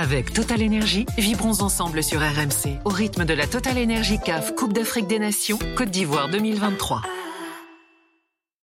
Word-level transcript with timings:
Avec 0.00 0.32
Total 0.32 0.62
Énergie, 0.62 1.06
vibrons 1.18 1.60
ensemble 1.60 2.04
sur 2.04 2.20
RMC 2.20 2.78
au 2.84 2.88
rythme 2.90 3.24
de 3.24 3.34
la 3.34 3.46
Total 3.48 3.76
Énergie 3.78 4.18
CAF 4.24 4.54
Coupe 4.54 4.72
d'Afrique 4.72 5.08
des 5.08 5.18
Nations 5.18 5.58
Côte 5.76 5.90
d'Ivoire 5.90 6.28
2023. 6.30 7.02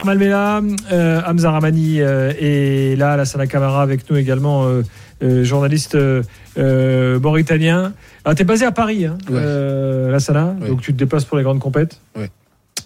Malmela, 0.05 0.61
euh, 0.93 1.21
Hamza 1.27 1.51
Ramani 1.51 1.99
euh, 1.99 2.31
est 2.39 2.95
là, 2.97 3.17
Lassana 3.17 3.47
Camara 3.47 3.81
avec 3.81 4.09
nous 4.09 4.15
également, 4.15 4.65
euh, 4.65 4.83
euh, 5.23 5.43
journaliste 5.43 5.95
euh, 5.95 7.19
mauritanien. 7.19 7.91
Ah, 8.23 8.33
t'es 8.33 8.43
basé 8.45 8.65
à 8.65 8.71
Paris, 8.71 9.05
hein, 9.05 9.17
Ouais. 9.29 9.35
euh, 9.41 10.11
Lassana, 10.11 10.55
Ouais. 10.61 10.69
donc 10.69 10.81
tu 10.81 10.93
te 10.93 10.97
déplaces 10.97 11.25
pour 11.25 11.37
les 11.37 11.43
grandes 11.43 11.59
compètes? 11.59 11.99
Ouais. 12.15 12.29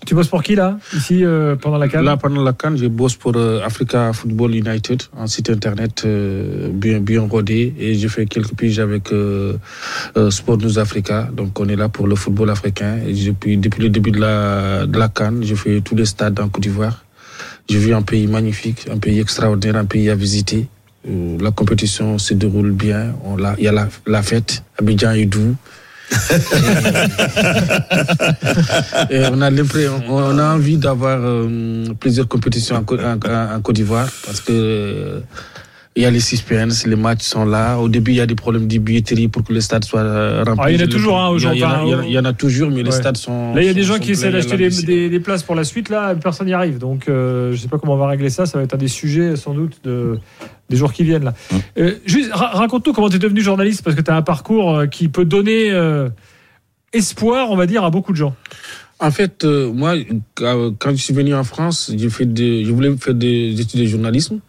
Tu 0.06 0.16
bosses 0.16 0.30
pour 0.30 0.42
qui 0.42 0.56
là, 0.56 0.78
ici, 0.96 1.26
euh, 1.26 1.56
pendant 1.56 1.78
la 1.78 1.88
CAN 1.88 2.02
Là, 2.02 2.18
pendant 2.18 2.42
la 2.42 2.54
CAN, 2.54 2.76
je 2.76 2.88
bosse 2.88 3.16
pour 3.16 3.34
euh, 3.36 3.62
Africa 3.64 4.14
Football 4.14 4.56
United, 4.56 5.04
un 5.18 5.28
site 5.28 5.50
internet 5.50 6.04
euh, 6.06 6.70
bien, 6.72 7.00
bien 7.00 7.22
rodé. 7.22 7.74
Et 7.78 7.96
je 7.96 8.08
fais 8.08 8.26
quelques 8.26 8.54
piges 8.54 8.80
avec 8.80 9.10
Sport 10.30 10.58
News 10.58 10.80
Africa. 10.80 11.30
Donc, 11.32 11.60
on 11.60 11.68
est 11.68 11.76
là 11.76 11.90
pour 11.90 12.08
le 12.08 12.16
football 12.16 12.50
africain. 12.50 13.00
Et 13.06 13.14
depuis, 13.14 13.58
depuis 13.58 13.84
le 13.84 13.90
début 13.90 14.12
de 14.12 14.20
la, 14.20 14.86
de 14.86 14.98
la 14.98 15.10
CAN, 15.10 15.42
je 15.42 15.56
fais 15.56 15.82
tous 15.82 15.96
les 15.96 16.06
stades 16.06 16.40
en 16.40 16.48
Côte 16.50 16.64
d'Ivoire. 16.64 17.04
J'ai 17.70 17.78
vu 17.78 17.94
un 17.94 18.02
pays 18.02 18.26
magnifique, 18.28 18.88
un 18.92 18.98
pays 18.98 19.20
extraordinaire, 19.20 19.76
un 19.76 19.86
pays 19.86 20.10
à 20.10 20.16
visiter. 20.16 20.68
La 21.06 21.52
compétition 21.52 22.18
se 22.18 22.34
déroule 22.34 22.72
bien. 22.72 23.14
Il 23.58 23.64
y 23.64 23.68
a 23.68 23.88
la, 24.06 24.24
fête. 24.24 24.64
Abidjan 24.80 25.12
est 25.12 25.26
doux. 25.26 25.56
On 30.10 30.38
a 30.40 30.54
envie 30.54 30.78
d'avoir 30.78 31.20
euh, 31.22 31.86
plusieurs 32.00 32.28
compétitions 32.28 32.76
en, 32.78 32.84
Côte- 32.84 33.02
en- 33.04 33.62
Côte 33.62 33.76
d'Ivoire 33.76 34.08
parce 34.26 34.42
que 34.42 35.22
il 35.96 36.04
y 36.04 36.06
a 36.06 36.12
les 36.12 36.20
suspense, 36.20 36.86
les 36.86 36.96
matchs 36.96 37.24
sont 37.24 37.44
là. 37.46 37.78
Au 37.78 37.90
début, 37.90 38.12
il 38.12 38.18
y 38.18 38.22
a 38.22 38.26
des 38.26 38.36
problèmes 38.36 38.68
de 38.68 38.78
billetterie 38.78 39.28
pour 39.28 39.44
que 39.44 39.52
le 39.52 39.60
stade 39.60 39.84
soit 39.84 40.00
euh, 40.02 40.44
rempli. 40.46 40.62
Ah, 40.64 40.72
il 40.72 40.80
y 40.80 40.82
en 40.82 40.86
a 40.86 40.88
toujours, 40.88 41.20
hein, 41.20 41.36
il 41.38 41.44
y 41.44 41.48
a- 41.48 41.54
il 41.54 41.60
y 41.60 41.66
en 41.66 41.70
a- 41.70 41.84
aujourd'hui, 41.84 41.88
il 41.88 41.92
y 41.92 41.96
en 41.96 42.00
a- 42.00 42.06
Il 42.06 42.12
y 42.14 42.20
en 42.20 42.26
a 42.26 42.34
toujours, 42.34 42.70
mais 42.72 42.84
les 42.84 42.92
stades 42.92 43.18
sont. 43.18 43.54
Là, 43.54 43.62
il 43.62 43.66
y 43.68 43.70
a 43.70 43.74
des 43.74 43.84
gens 43.84 43.98
qui 44.00 44.12
essaient 44.12 44.32
d'acheter 44.32 44.56
des, 44.56 44.70
langue 44.70 44.86
des- 44.86 45.10
des 45.10 45.20
places 45.20 45.44
pour 45.44 45.56
la 45.56 45.64
suite. 45.64 45.90
Là, 45.90 46.16
personne 46.16 46.48
n'y 46.48 46.54
arrive. 46.54 46.78
Donc, 46.78 47.10
euh, 47.10 47.50
je 47.52 47.56
ne 47.58 47.62
sais 47.62 47.68
pas 47.68 47.80
comment 47.80 47.96
on 47.96 47.98
va 47.98 48.08
régler 48.08 48.30
ça. 48.30 48.46
Ça 48.46 48.58
va 48.60 48.64
être 48.64 48.76
un 48.76 48.78
des 48.78 48.88
sujets, 48.88 49.36
sans 49.36 49.54
doute, 49.54 49.80
de, 49.84 50.20
des 50.70 50.78
jours 50.78 50.94
qui 50.94 51.04
viennent. 51.04 51.24
Là. 51.26 51.34
Euh, 51.78 51.96
juste, 52.06 52.32
ra- 52.34 52.52
raconte-nous 52.54 52.94
comment 52.94 53.10
tu 53.10 53.16
es 53.18 53.20
devenu 53.20 53.42
journaliste, 53.42 53.84
parce 53.84 53.96
que 53.96 54.02
tu 54.02 54.12
as 54.12 54.16
un 54.16 54.22
parcours 54.22 54.78
euh, 54.78 54.86
qui 54.86 55.10
peut 55.10 55.26
donner 55.26 55.72
euh, 55.72 56.08
espoir, 56.94 57.52
on 57.52 57.56
va 57.58 57.66
dire, 57.66 57.84
à 57.84 57.90
beaucoup 57.90 58.12
de 58.12 58.18
gens. 58.18 58.36
En 59.00 59.12
fait, 59.12 59.44
euh, 59.46 59.72
moi, 59.72 59.96
quand 60.36 60.92
je 60.92 61.02
suis 61.02 61.14
venu 61.14 61.34
en 61.34 61.44
France, 61.44 61.92
j'ai 61.98 62.10
fait 62.10 62.26
de, 62.26 62.64
je 62.64 62.72
voulais 62.72 62.96
faire 62.98 63.14
des 63.14 63.60
études 63.60 63.80
de 63.82 63.86
journalisme, 63.86 64.40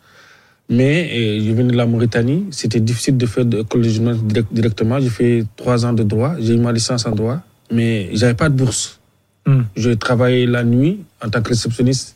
mais 0.70 1.10
euh, 1.12 1.44
je 1.44 1.52
venais 1.52 1.72
de 1.72 1.76
la 1.76 1.84
Mauritanie. 1.84 2.46
C'était 2.52 2.80
difficile 2.80 3.16
de 3.18 3.26
faire 3.26 3.44
de 3.44 3.62
direct- 3.62 4.52
directement. 4.52 5.00
J'ai 5.00 5.08
fait 5.10 5.44
trois 5.56 5.84
ans 5.84 5.92
de 5.92 6.02
droit. 6.04 6.36
J'ai 6.40 6.54
eu 6.54 6.58
ma 6.58 6.72
licence 6.72 7.04
en 7.06 7.10
droit, 7.10 7.40
mais 7.70 8.08
j'avais 8.14 8.34
pas 8.34 8.48
de 8.48 8.54
bourse. 8.54 8.98
Hmm. 9.46 9.62
J'ai 9.76 9.96
travaillé 9.96 10.46
la 10.46 10.62
nuit 10.64 11.00
en 11.24 11.28
tant 11.28 11.42
que 11.42 11.48
réceptionniste 11.50 12.14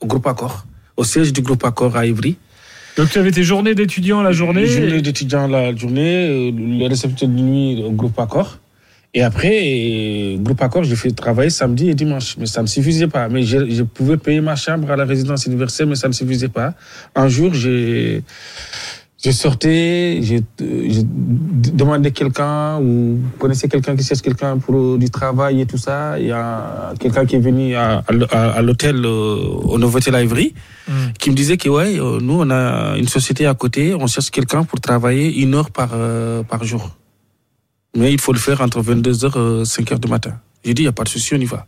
au 0.00 0.06
groupe 0.06 0.26
Accor, 0.26 0.64
au 0.96 1.02
siège 1.04 1.32
du 1.32 1.40
groupe 1.42 1.64
Accor 1.64 1.96
à 1.96 2.06
Ivry. 2.06 2.36
Donc, 2.96 3.10
tu 3.10 3.18
avais 3.18 3.30
tes 3.30 3.42
journées 3.44 3.74
d'étudiants 3.74 4.22
la 4.22 4.32
journée. 4.32 4.66
Journée 4.66 5.00
d'étudiant 5.02 5.46
la 5.46 5.74
journée, 5.74 6.50
euh, 6.50 6.78
le 6.80 6.86
réception 6.88 7.28
de 7.28 7.32
nuit 7.32 7.82
au 7.84 7.92
groupe 7.92 8.18
Accor. 8.18 8.58
Et 9.14 9.22
après, 9.22 9.60
euh, 9.64 10.36
groupe 10.38 10.60
Accor, 10.62 10.84
j'ai 10.84 10.94
fait 10.96 11.10
travailler 11.12 11.50
samedi 11.50 11.88
et 11.88 11.94
dimanche. 11.94 12.36
Mais 12.38 12.46
ça 12.46 12.60
ne 12.62 12.66
suffisait 12.66 13.08
pas. 13.08 13.28
Mais 13.28 13.42
je, 13.42 13.68
je 13.70 13.82
pouvais 13.82 14.16
payer 14.18 14.40
ma 14.40 14.54
chambre 14.56 14.90
à 14.90 14.96
la 14.96 15.04
résidence 15.04 15.46
universelle, 15.46 15.88
mais 15.88 15.94
ça 15.96 16.08
ne 16.08 16.12
suffisait 16.12 16.48
pas. 16.48 16.74
Un 17.14 17.28
jour, 17.28 17.54
j'ai. 17.54 18.22
Je 19.24 19.32
sortais, 19.32 20.20
j'ai 20.22 20.42
euh, 20.62 20.86
j'ai 20.88 21.02
demandé 21.04 22.12
quelqu'un 22.12 22.78
ou 22.80 23.18
connaissez 23.40 23.66
quelqu'un 23.68 23.96
qui 23.96 24.04
cherche 24.04 24.22
quelqu'un 24.22 24.58
pour 24.58 24.96
du 24.96 25.10
travail 25.10 25.60
et 25.60 25.66
tout 25.66 25.76
ça. 25.76 26.20
Il 26.20 26.26
y 26.28 26.30
a 26.30 26.94
quelqu'un 27.00 27.26
qui 27.26 27.34
est 27.34 27.40
venu 27.40 27.74
à, 27.74 28.04
à, 28.30 28.50
à- 28.58 28.62
l'hôtel 28.62 29.04
euh, 29.04 29.34
au 29.72 29.76
Novotel 29.78 30.14
à 30.14 30.22
Ivry 30.22 30.54
Hmm. 30.88 31.10
qui 31.18 31.28
me 31.30 31.34
disait 31.34 31.58
que 31.58 31.68
ouais, 31.68 31.96
nous 31.96 32.38
on 32.40 32.48
a 32.50 32.96
une 32.96 33.08
société 33.08 33.44
à 33.46 33.52
côté, 33.54 33.92
on 33.94 34.06
cherche 34.06 34.30
quelqu'un 34.30 34.62
pour 34.64 34.80
travailler 34.80 35.42
une 35.42 35.54
heure 35.54 35.70
par 35.70 35.90
euh, 35.92 36.42
par 36.44 36.62
jour. 36.64 36.96
Mais 37.96 38.12
il 38.12 38.20
faut 38.20 38.32
le 38.32 38.38
faire 38.38 38.60
entre 38.60 38.82
22h 38.82 39.26
et 39.28 39.62
5h 39.64 39.98
du 39.98 40.08
matin. 40.08 40.38
J'ai 40.64 40.74
dit, 40.74 40.82
il 40.82 40.84
n'y 40.84 40.88
a 40.88 40.92
pas 40.92 41.04
de 41.04 41.08
souci, 41.08 41.34
on 41.34 41.38
y 41.38 41.44
va. 41.44 41.66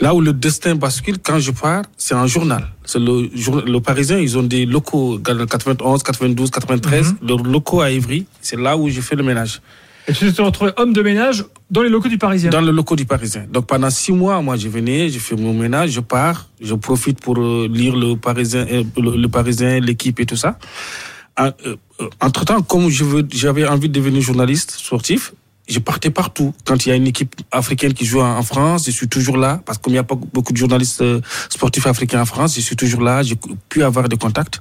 Là 0.00 0.14
où 0.14 0.20
le 0.20 0.32
destin 0.32 0.74
bascule, 0.74 1.18
quand 1.22 1.38
je 1.38 1.50
pars, 1.50 1.84
c'est 1.96 2.14
un 2.14 2.26
journal. 2.26 2.68
C'est 2.84 2.98
le, 2.98 3.28
le 3.66 3.80
Parisien, 3.80 4.18
ils 4.18 4.38
ont 4.38 4.42
des 4.42 4.64
locaux, 4.64 5.18
91, 5.18 6.02
92, 6.02 6.50
93, 6.50 7.16
leurs 7.22 7.42
locaux 7.42 7.80
à 7.80 7.90
Ivry. 7.90 8.26
C'est 8.40 8.58
là 8.58 8.76
où 8.76 8.88
je 8.88 9.00
fais 9.00 9.16
le 9.16 9.22
ménage. 9.22 9.60
Et 10.08 10.12
tu 10.12 10.32
te 10.32 10.42
retrouves 10.42 10.72
homme 10.76 10.92
de 10.92 11.02
ménage 11.02 11.44
dans 11.70 11.82
les 11.82 11.88
locaux 11.88 12.08
du 12.08 12.18
Parisien. 12.18 12.50
Dans 12.50 12.60
le 12.60 12.72
locaux 12.72 12.96
du 12.96 13.04
Parisien. 13.04 13.46
Donc 13.48 13.66
pendant 13.66 13.90
six 13.90 14.12
mois, 14.12 14.42
moi, 14.42 14.56
je 14.56 14.68
venais, 14.68 15.08
je 15.08 15.18
fais 15.20 15.36
mon 15.36 15.52
ménage, 15.54 15.90
je 15.90 16.00
pars, 16.00 16.48
je 16.60 16.74
profite 16.74 17.20
pour 17.20 17.38
euh, 17.38 17.68
lire 17.70 17.94
le 17.94 18.16
Parisien, 18.16 18.66
euh, 18.68 18.82
le, 18.96 19.16
le 19.16 19.28
Parisien, 19.28 19.78
l'équipe 19.78 20.18
et 20.18 20.26
tout 20.26 20.36
ça. 20.36 20.58
Entre 22.20 22.44
temps, 22.44 22.62
comme 22.62 22.88
j'avais 22.90 23.66
envie 23.66 23.88
de 23.88 23.94
devenir 23.94 24.20
journaliste 24.22 24.72
sportif, 24.72 25.32
je 25.68 25.78
partais 25.78 26.10
partout. 26.10 26.52
Quand 26.64 26.84
il 26.84 26.88
y 26.88 26.92
a 26.92 26.96
une 26.96 27.06
équipe 27.06 27.34
africaine 27.50 27.94
qui 27.94 28.04
joue 28.04 28.20
en 28.20 28.42
France, 28.42 28.84
je 28.86 28.90
suis 28.90 29.08
toujours 29.08 29.36
là, 29.36 29.60
parce 29.64 29.78
qu'il 29.78 29.92
n'y 29.92 29.98
a 29.98 30.02
pas 30.02 30.16
beaucoup 30.16 30.52
de 30.52 30.56
journalistes 30.56 31.02
euh, 31.02 31.20
sportifs 31.48 31.86
africains 31.86 32.20
en 32.20 32.24
France, 32.26 32.56
je 32.56 32.60
suis 32.60 32.76
toujours 32.76 33.02
là, 33.02 33.22
j'ai 33.22 33.36
pu 33.68 33.82
avoir 33.82 34.08
des 34.08 34.16
contacts. 34.16 34.60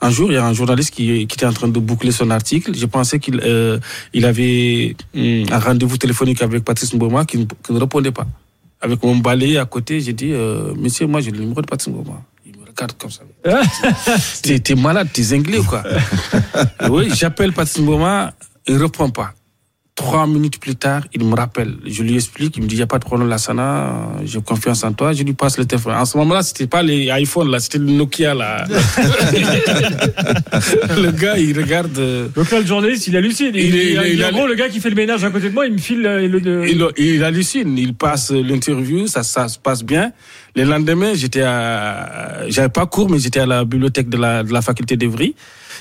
Un 0.00 0.10
jour, 0.10 0.30
il 0.30 0.34
y 0.34 0.38
a 0.38 0.46
un 0.46 0.52
journaliste 0.52 0.94
qui, 0.94 1.10
était 1.10 1.46
en 1.46 1.52
train 1.52 1.68
de 1.68 1.78
boucler 1.80 2.12
son 2.12 2.30
article. 2.30 2.76
Je 2.76 2.86
pensais 2.86 3.18
qu'il 3.18 3.40
euh, 3.42 3.78
il 4.12 4.24
avait 4.26 4.94
hum, 5.14 5.44
un 5.50 5.58
rendez-vous 5.58 5.96
téléphonique 5.96 6.42
avec 6.42 6.64
Patrice 6.64 6.92
Mboma 6.94 7.24
qui 7.24 7.38
ne 7.38 7.78
répondait 7.78 8.12
pas. 8.12 8.26
Avec 8.80 9.02
mon 9.02 9.16
balai 9.16 9.56
à 9.58 9.64
côté, 9.64 10.00
j'ai 10.00 10.12
dit, 10.12 10.32
euh, 10.32 10.74
monsieur, 10.76 11.06
moi 11.06 11.20
j'ai 11.20 11.30
le 11.30 11.38
numéro 11.38 11.62
de 11.62 11.66
Patrice 11.66 11.88
Mboma. 11.88 12.22
Regarde 12.74 12.92
comme 12.98 13.10
ça. 13.10 13.22
T'es 14.42 14.74
malade, 14.74 15.08
t'es 15.12 15.22
zinglé 15.22 15.58
ou 15.58 15.64
quoi 15.64 15.82
Oui, 16.88 17.10
j'appelle 17.14 17.52
Patrice 17.52 17.78
Mboma, 17.78 18.32
il 18.66 18.76
ne 18.76 18.82
répond 18.82 19.10
pas. 19.10 19.34
Trois 19.94 20.26
minutes 20.26 20.58
plus 20.58 20.74
tard, 20.74 21.02
il 21.12 21.22
me 21.22 21.34
rappelle. 21.36 21.74
Je 21.84 22.02
lui 22.02 22.14
explique, 22.14 22.56
il 22.56 22.62
me 22.62 22.66
dit, 22.66 22.76
il 22.76 22.78
n'y 22.78 22.82
a 22.82 22.86
pas 22.86 22.98
de 22.98 23.04
problème, 23.04 23.28
Lassana, 23.28 24.08
j'ai 24.24 24.40
confiance 24.40 24.84
en 24.84 24.92
toi. 24.94 25.12
Je 25.12 25.22
lui 25.22 25.34
passe 25.34 25.58
le 25.58 25.66
téléphone. 25.66 25.92
En 25.94 26.06
ce 26.06 26.16
moment-là, 26.16 26.42
c'était 26.42 26.66
pas 26.66 26.82
les 26.82 27.10
iPhones, 27.12 27.50
là, 27.50 27.60
c'était 27.60 27.76
le 27.76 27.84
Nokia, 27.84 28.32
là. 28.32 28.64
le 30.96 31.10
gars, 31.10 31.36
il 31.36 31.56
regarde. 31.58 31.98
euh, 31.98 32.28
Donc 32.34 32.50
là, 32.50 32.60
le 32.60 32.66
journaliste, 32.66 33.06
il 33.08 33.16
hallucine. 33.16 33.50
Il, 33.54 33.66
Il 33.66 33.76
est- 33.76 33.84
il, 33.92 34.14
il 34.14 34.20
est- 34.20 34.24
en 34.24 34.30
gros, 34.32 34.46
le 34.46 34.54
gars 34.54 34.68
qui 34.70 34.80
fait 34.80 34.88
le 34.90 34.96
ménage 34.96 35.24
à 35.24 35.30
côté 35.30 35.48
de 35.50 35.54
moi, 35.54 35.66
il 35.66 35.72
me 35.74 35.78
file 35.78 36.06
euh, 36.06 36.26
le. 36.26 36.38
le- 36.38 36.68
Il, 36.68 36.86
il 36.96 37.22
hallucine, 37.22 37.76
il 37.76 37.94
passe 37.94 38.30
l'interview, 38.30 39.06
ça, 39.06 39.22
ça 39.22 39.48
se 39.48 39.58
passe 39.58 39.84
bien. 39.84 40.12
Le 40.56 40.64
lendemain, 40.64 41.12
j'étais 41.14 41.42
à, 41.42 42.44
j'avais 42.48 42.68
pas 42.68 42.86
cours, 42.86 43.10
mais 43.10 43.18
j'étais 43.18 43.40
à 43.40 43.46
la 43.46 43.64
bibliothèque 43.64 44.08
de 44.08 44.16
la, 44.16 44.42
de 44.42 44.52
la 44.52 44.62
faculté 44.62 44.96
d'Evry. 44.96 45.34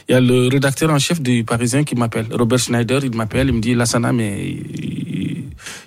Il 0.10 0.14
y 0.14 0.16
a 0.16 0.22
le 0.22 0.48
rédacteur 0.48 0.90
en 0.90 1.00
chef 1.00 1.22
du 1.22 1.44
Parisien 1.44 1.84
qui 1.84 1.96
m'appelle, 1.96 2.28
Robert 2.32 2.60
Schneider, 2.60 3.04
il 3.04 3.16
m'appelle, 3.16 3.48
il 3.50 3.54
me 3.54 3.62
dit, 3.62 3.74
Lassana, 3.76 4.12
mais 4.12 4.50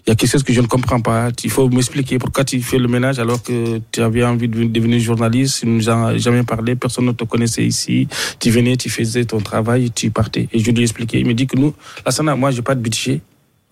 il 0.06 0.08
y 0.08 0.10
a 0.10 0.14
quelque 0.14 0.30
chose 0.30 0.42
que 0.42 0.52
je 0.52 0.60
ne 0.60 0.66
comprends 0.66 1.00
pas. 1.00 1.30
Il 1.42 1.50
faut 1.50 1.68
m'expliquer 1.68 2.18
pourquoi 2.18 2.44
tu 2.44 2.60
fais 2.60 2.78
le 2.78 2.88
ménage 2.88 3.18
alors 3.18 3.42
que 3.42 3.80
tu 3.90 4.00
avais 4.00 4.22
envie 4.24 4.48
de 4.48 4.64
devenir 4.64 5.00
journaliste, 5.00 5.60
tu 5.60 5.66
nous 5.66 5.88
as 5.88 6.16
jamais 6.18 6.42
parlé, 6.42 6.76
personne 6.76 7.06
ne 7.06 7.12
te 7.12 7.24
connaissait 7.24 7.64
ici. 7.64 8.06
Tu 8.38 8.50
venais, 8.50 8.76
tu 8.76 8.88
faisais 8.90 9.24
ton 9.24 9.40
travail, 9.40 9.90
tu 9.90 10.10
partais. 10.10 10.48
Et 10.52 10.58
je 10.58 10.70
lui 10.70 10.80
ai 10.80 10.82
expliqué. 10.82 11.18
Il 11.20 11.26
me 11.26 11.34
dit 11.34 11.46
que 11.46 11.56
nous, 11.56 11.74
Lassana, 12.04 12.36
moi, 12.36 12.50
j'ai 12.50 12.62
pas 12.62 12.74
de 12.74 12.80
budget 12.80 13.20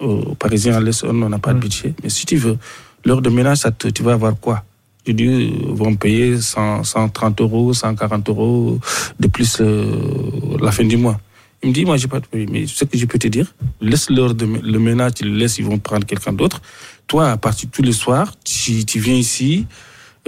aux 0.01 0.35
Parisiens 0.35 0.75
à 0.77 0.81
l'Est, 0.81 1.05
on 1.05 1.13
n'a 1.29 1.39
pas 1.39 1.55
de 1.55 1.61
budget. 1.61 1.95
Mais 2.03 2.09
si 2.09 2.27
tu 2.27 2.37
veux, 2.37 2.59
l'heure 3.05 3.23
de 3.23 3.31
ménage, 3.31 3.59
ça 3.59 3.71
te- 3.71 3.89
tu 3.89 4.03
vas 4.03 4.15
avoir 4.15 4.35
quoi? 4.39 4.65
Vont 5.09 5.91
me 5.91 5.97
payer 5.97 6.41
100, 6.41 6.85
130 6.85 7.41
euros, 7.41 7.73
140 7.75 8.29
euros 8.29 8.79
de 9.19 9.27
plus 9.27 9.59
euh, 9.61 10.57
la 10.61 10.71
fin 10.73 10.85
du 10.85 10.97
mois. 10.97 11.19
Il 11.63 11.69
me 11.71 11.75
dit, 11.75 11.85
moi, 11.85 11.97
j'ai 11.97 12.09
pas 12.09 12.21
de 12.21 12.27
payer. 12.27 12.47
Mais 12.51 12.67
ce 12.67 12.85
que 12.85 12.97
je 12.99 13.07
peux 13.07 13.19
te 13.19 13.29
dire, 13.29 13.53
laisse 13.81 14.11
l'heure 14.11 14.35
de 14.35 14.45
le 14.47 14.79
ménage, 14.79 15.15
tu 15.15 15.25
le 15.25 15.31
laisses, 15.37 15.59
ils 15.59 15.65
vont 15.65 15.79
prendre 15.79 16.05
quelqu'un 16.07 16.33
d'autre. 16.33 16.61
Toi, 17.07 17.31
à 17.31 17.37
partir 17.37 17.69
tous 17.71 17.83
les 17.83 17.93
soirs, 17.93 18.33
tu, 18.45 18.85
tu 18.85 18.99
viens 18.99 19.15
ici, 19.15 19.67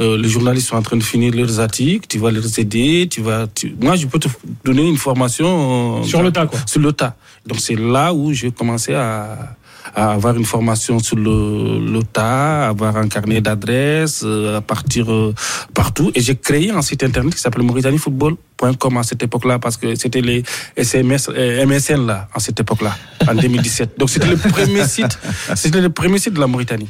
euh, 0.00 0.16
les 0.18 0.28
journalistes 0.28 0.68
sont 0.68 0.76
en 0.76 0.82
train 0.82 0.96
de 0.96 1.02
finir 1.02 1.32
leurs 1.34 1.58
articles, 1.60 2.06
tu 2.08 2.18
vas 2.18 2.30
les 2.30 2.60
aider, 2.60 3.08
tu 3.10 3.20
vas, 3.20 3.46
tu- 3.52 3.74
moi, 3.80 3.94
je 3.96 4.06
peux 4.06 4.18
te 4.18 4.28
donner 4.64 4.88
une 4.88 4.96
formation 4.96 6.00
euh, 6.00 6.02
Sur 6.04 6.22
le 6.22 6.30
tas, 6.32 6.46
quoi. 6.46 6.58
sur 6.66 6.80
le 6.80 6.92
tas. 6.92 7.16
Donc 7.46 7.58
c'est 7.60 7.76
là 7.76 8.12
où 8.14 8.32
j'ai 8.32 8.50
commencé 8.50 8.94
à, 8.94 9.56
à 9.94 10.12
avoir 10.12 10.36
une 10.36 10.44
formation 10.44 10.98
sur 10.98 11.16
le, 11.16 11.78
le 11.78 12.02
tas, 12.02 12.68
avoir 12.68 12.96
un 12.96 13.08
carnet 13.08 13.40
d'adresses, 13.40 14.22
euh, 14.24 14.58
à 14.58 14.60
partir 14.60 15.12
euh, 15.12 15.34
partout. 15.74 16.10
Et 16.14 16.20
j'ai 16.20 16.36
créé 16.36 16.70
un 16.70 16.82
site 16.82 17.02
internet 17.02 17.34
qui 17.34 17.40
s'appelle 17.40 17.62
MauritaniFootball.com 17.62 18.96
à 18.96 19.02
cette 19.02 19.22
époque-là 19.22 19.58
parce 19.58 19.76
que 19.76 19.94
c'était 19.94 20.20
les 20.20 20.42
SMS, 20.76 21.28
euh, 21.28 21.66
MSN 21.66 22.06
là, 22.06 22.28
à 22.32 22.40
cette 22.40 22.60
époque-là, 22.60 22.96
en 23.28 23.34
2017. 23.34 23.98
Donc 23.98 24.10
c'était 24.10 24.28
le 24.28 24.36
premier 24.36 24.86
site, 24.86 25.18
c'était 25.54 25.80
le 25.80 25.90
premier 25.90 26.18
site 26.18 26.34
de 26.34 26.40
la 26.40 26.46
Mauritanie. 26.46 26.88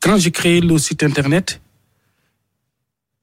Quand 0.00 0.16
j'ai 0.16 0.30
créé 0.30 0.60
le 0.60 0.78
site 0.78 1.02
internet, 1.02 1.60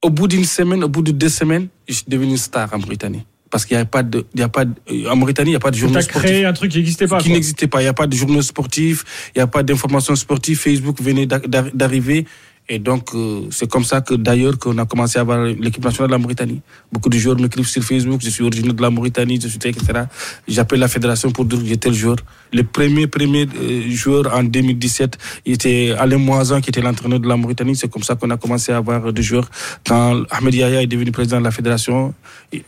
au 0.02 0.10
bout 0.10 0.28
d'une 0.28 0.44
semaine, 0.44 0.82
au 0.84 0.88
bout 0.88 1.02
de 1.02 1.12
deux 1.12 1.28
semaines, 1.28 1.68
je 1.88 1.94
suis 1.94 2.04
devenu 2.08 2.30
une 2.30 2.36
star 2.38 2.72
en 2.72 2.78
Mauritanie. 2.78 3.24
Parce 3.50 3.64
qu'il 3.66 3.76
n'y 3.76 3.82
a 3.82 3.84
pas 3.86 4.02
de, 4.02 4.24
il 4.34 4.40
y 4.40 4.42
a 4.42 4.48
pas 4.48 4.64
de, 4.64 4.72
en 5.08 5.16
Mauritanie, 5.16 5.50
il 5.50 5.52
n'y 5.52 5.56
a 5.56 5.60
pas 5.60 5.70
de 5.72 5.76
journaux 5.76 6.00
sportifs. 6.00 6.22
créé 6.30 6.44
un 6.44 6.52
truc 6.52 6.70
qui 6.70 6.78
n'existait 6.78 7.06
pas. 7.08 7.18
qui 7.18 7.30
n'existait 7.32 7.66
pas. 7.66 7.80
Il 7.80 7.84
n'y 7.84 7.88
a 7.88 7.94
pas 7.94 8.06
de 8.06 8.14
journaux 8.16 8.42
sportifs, 8.42 9.04
il 9.34 9.38
n'y 9.38 9.42
a 9.42 9.46
pas 9.46 9.62
d'informations 9.62 10.14
sportives. 10.16 10.58
Facebook 10.58 11.02
venait 11.02 11.26
d'a- 11.26 11.38
d'ar- 11.40 11.70
d'arriver. 11.74 12.26
Et 12.72 12.78
donc, 12.78 13.08
euh, 13.14 13.42
c'est 13.50 13.68
comme 13.68 13.82
ça 13.82 14.00
que 14.00 14.14
d'ailleurs 14.14 14.56
qu'on 14.56 14.78
a 14.78 14.86
commencé 14.86 15.18
à 15.18 15.22
avoir 15.22 15.40
l'équipe 15.44 15.84
nationale 15.84 16.08
de 16.08 16.12
la 16.12 16.18
Mauritanie. 16.18 16.60
Beaucoup 16.92 17.08
de 17.08 17.18
joueurs 17.18 17.36
m'écrivent 17.36 17.66
sur 17.66 17.82
Facebook, 17.82 18.20
je 18.22 18.30
suis 18.30 18.44
originaire 18.44 18.74
de 18.74 18.80
la 18.80 18.90
Mauritanie, 18.90 19.40
je 19.40 19.48
suis 19.48 19.58
etc. 19.64 20.04
J'appelle 20.46 20.78
la 20.78 20.86
fédération 20.86 21.32
pour 21.32 21.46
dire 21.46 21.58
que 21.58 21.66
j'étais 21.66 21.88
le 21.88 21.96
joueur. 21.96 22.16
Le 22.52 22.62
premier, 22.62 23.08
premier 23.08 23.48
euh, 23.60 23.90
joueur 23.90 24.32
en 24.32 24.44
2017, 24.44 25.18
il 25.46 25.54
était 25.54 25.94
Alain 25.98 26.18
Moisan 26.18 26.60
qui 26.60 26.70
était 26.70 26.80
l'entraîneur 26.80 27.18
de 27.18 27.26
la 27.26 27.36
Mauritanie. 27.36 27.74
C'est 27.74 27.88
comme 27.90 28.04
ça 28.04 28.14
qu'on 28.14 28.30
a 28.30 28.36
commencé 28.36 28.70
à 28.70 28.76
avoir 28.76 29.12
des 29.12 29.22
joueurs. 29.22 29.50
Quand 29.84 30.22
Ahmed 30.30 30.54
Yahya 30.54 30.82
est 30.82 30.86
devenu 30.86 31.10
président 31.10 31.40
de 31.40 31.44
la 31.44 31.50
fédération, 31.50 32.14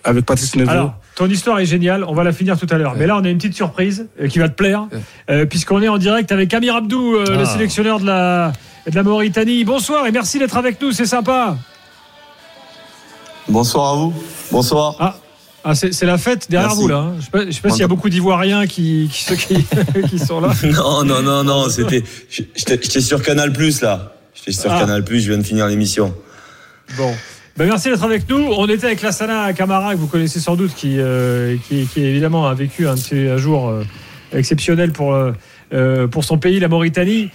avec 0.03 0.27
Patrice 0.27 0.57
Neveu. 0.57 0.69
Alors, 0.69 0.95
ton 1.15 1.29
histoire 1.29 1.61
est 1.61 1.67
géniale, 1.67 2.03
on 2.03 2.15
va 2.15 2.25
la 2.25 2.33
finir 2.33 2.59
tout 2.59 2.67
à 2.71 2.77
l'heure. 2.77 2.97
Mais 2.99 3.07
là, 3.07 3.17
on 3.19 3.25
a 3.25 3.29
une 3.29 3.39
petite 3.39 3.55
surprise 3.55 4.09
euh, 4.21 4.27
qui 4.27 4.41
va 4.41 4.49
te 4.49 4.55
plaire, 4.57 4.89
euh, 5.31 5.47
puisqu'on 5.47 5.81
est 5.81 5.89
en 5.89 5.99
direct 5.99 6.33
avec 6.33 6.53
Amir 6.55 6.75
Abdou, 6.75 7.19
le 7.21 7.39
Ah. 7.39 7.45
sélectionneur 7.45 8.01
de 8.01 8.07
la, 8.07 8.53
de 8.91 8.95
la 8.97 9.03
Mauritanie. 9.03 9.65
Bonsoir 9.65 10.07
et 10.07 10.13
merci 10.13 10.39
d'être 10.39 10.57
avec 10.57 10.81
nous, 10.81 10.93
c'est 10.93 11.07
sympa. 11.07 11.57
Bonsoir 13.49 13.93
à 13.93 13.97
vous. 13.97 14.15
Bonsoir. 14.51 14.97
Ah, 14.99 15.17
ah, 15.65 15.75
c'est 15.75 16.03
la 16.03 16.19
fête 16.19 16.51
derrière 16.51 16.71
Merci. 16.71 16.83
vous, 16.83 16.89
là. 16.89 16.97
hein. 16.99 17.15
Je 17.21 17.47
je 17.47 17.51
sais 17.53 17.61
pas 17.61 17.71
s'il 17.71 17.81
y 17.81 17.85
a 17.85 17.89
beaucoup 17.89 18.09
d'Ivoiriens 18.09 18.67
qui, 18.67 19.09
qui, 19.13 19.23
sont- 19.23 19.37
qui, 19.37 19.65
qui 20.11 20.19
sont 20.19 20.41
là. 20.41 20.53
Non, 20.65 21.05
non, 21.05 21.23
non, 21.23 21.45
non, 21.45 21.69
c'était. 21.69 22.03
J'étais 22.31 23.01
sur 23.01 23.23
Canal 23.23 23.53
Plus 23.53 23.81
là. 23.81 24.15
J'étais 24.35 24.53
sur 24.53 24.73
Ah. 24.73 24.81
Canal 24.81 25.05
Plus, 25.05 25.21
je 25.21 25.29
viens 25.31 25.39
de 25.39 25.47
finir 25.47 25.67
l'émission. 25.67 26.15
Bon. 26.97 27.13
Ben, 27.57 27.67
merci 27.67 27.91
d'être 27.91 28.03
avec 28.03 28.29
nous. 28.31 28.39
On 28.57 28.67
était 28.67 28.87
avec 28.87 29.03
Lassana 29.03 29.53
Camara, 29.53 29.93
que 29.95 29.99
vous 29.99 30.07
connaissez 30.07 30.41
sans 30.41 30.57
doute, 30.57 30.75
qui, 30.75 30.99
euh, 30.99 31.57
qui, 31.69 31.87
qui 31.87 32.03
évidemment 32.03 32.47
a 32.49 32.55
vécu 32.55 32.89
un, 32.89 32.97
jour 33.37 33.69
euh, 33.69 33.85
exceptionnel 34.33 34.91
pour, 34.93 35.13
euh, 35.15 36.07
pour 36.09 36.25
son 36.25 36.39
pays, 36.39 36.59
la 36.61 36.69
Mauritanie. 36.69 37.29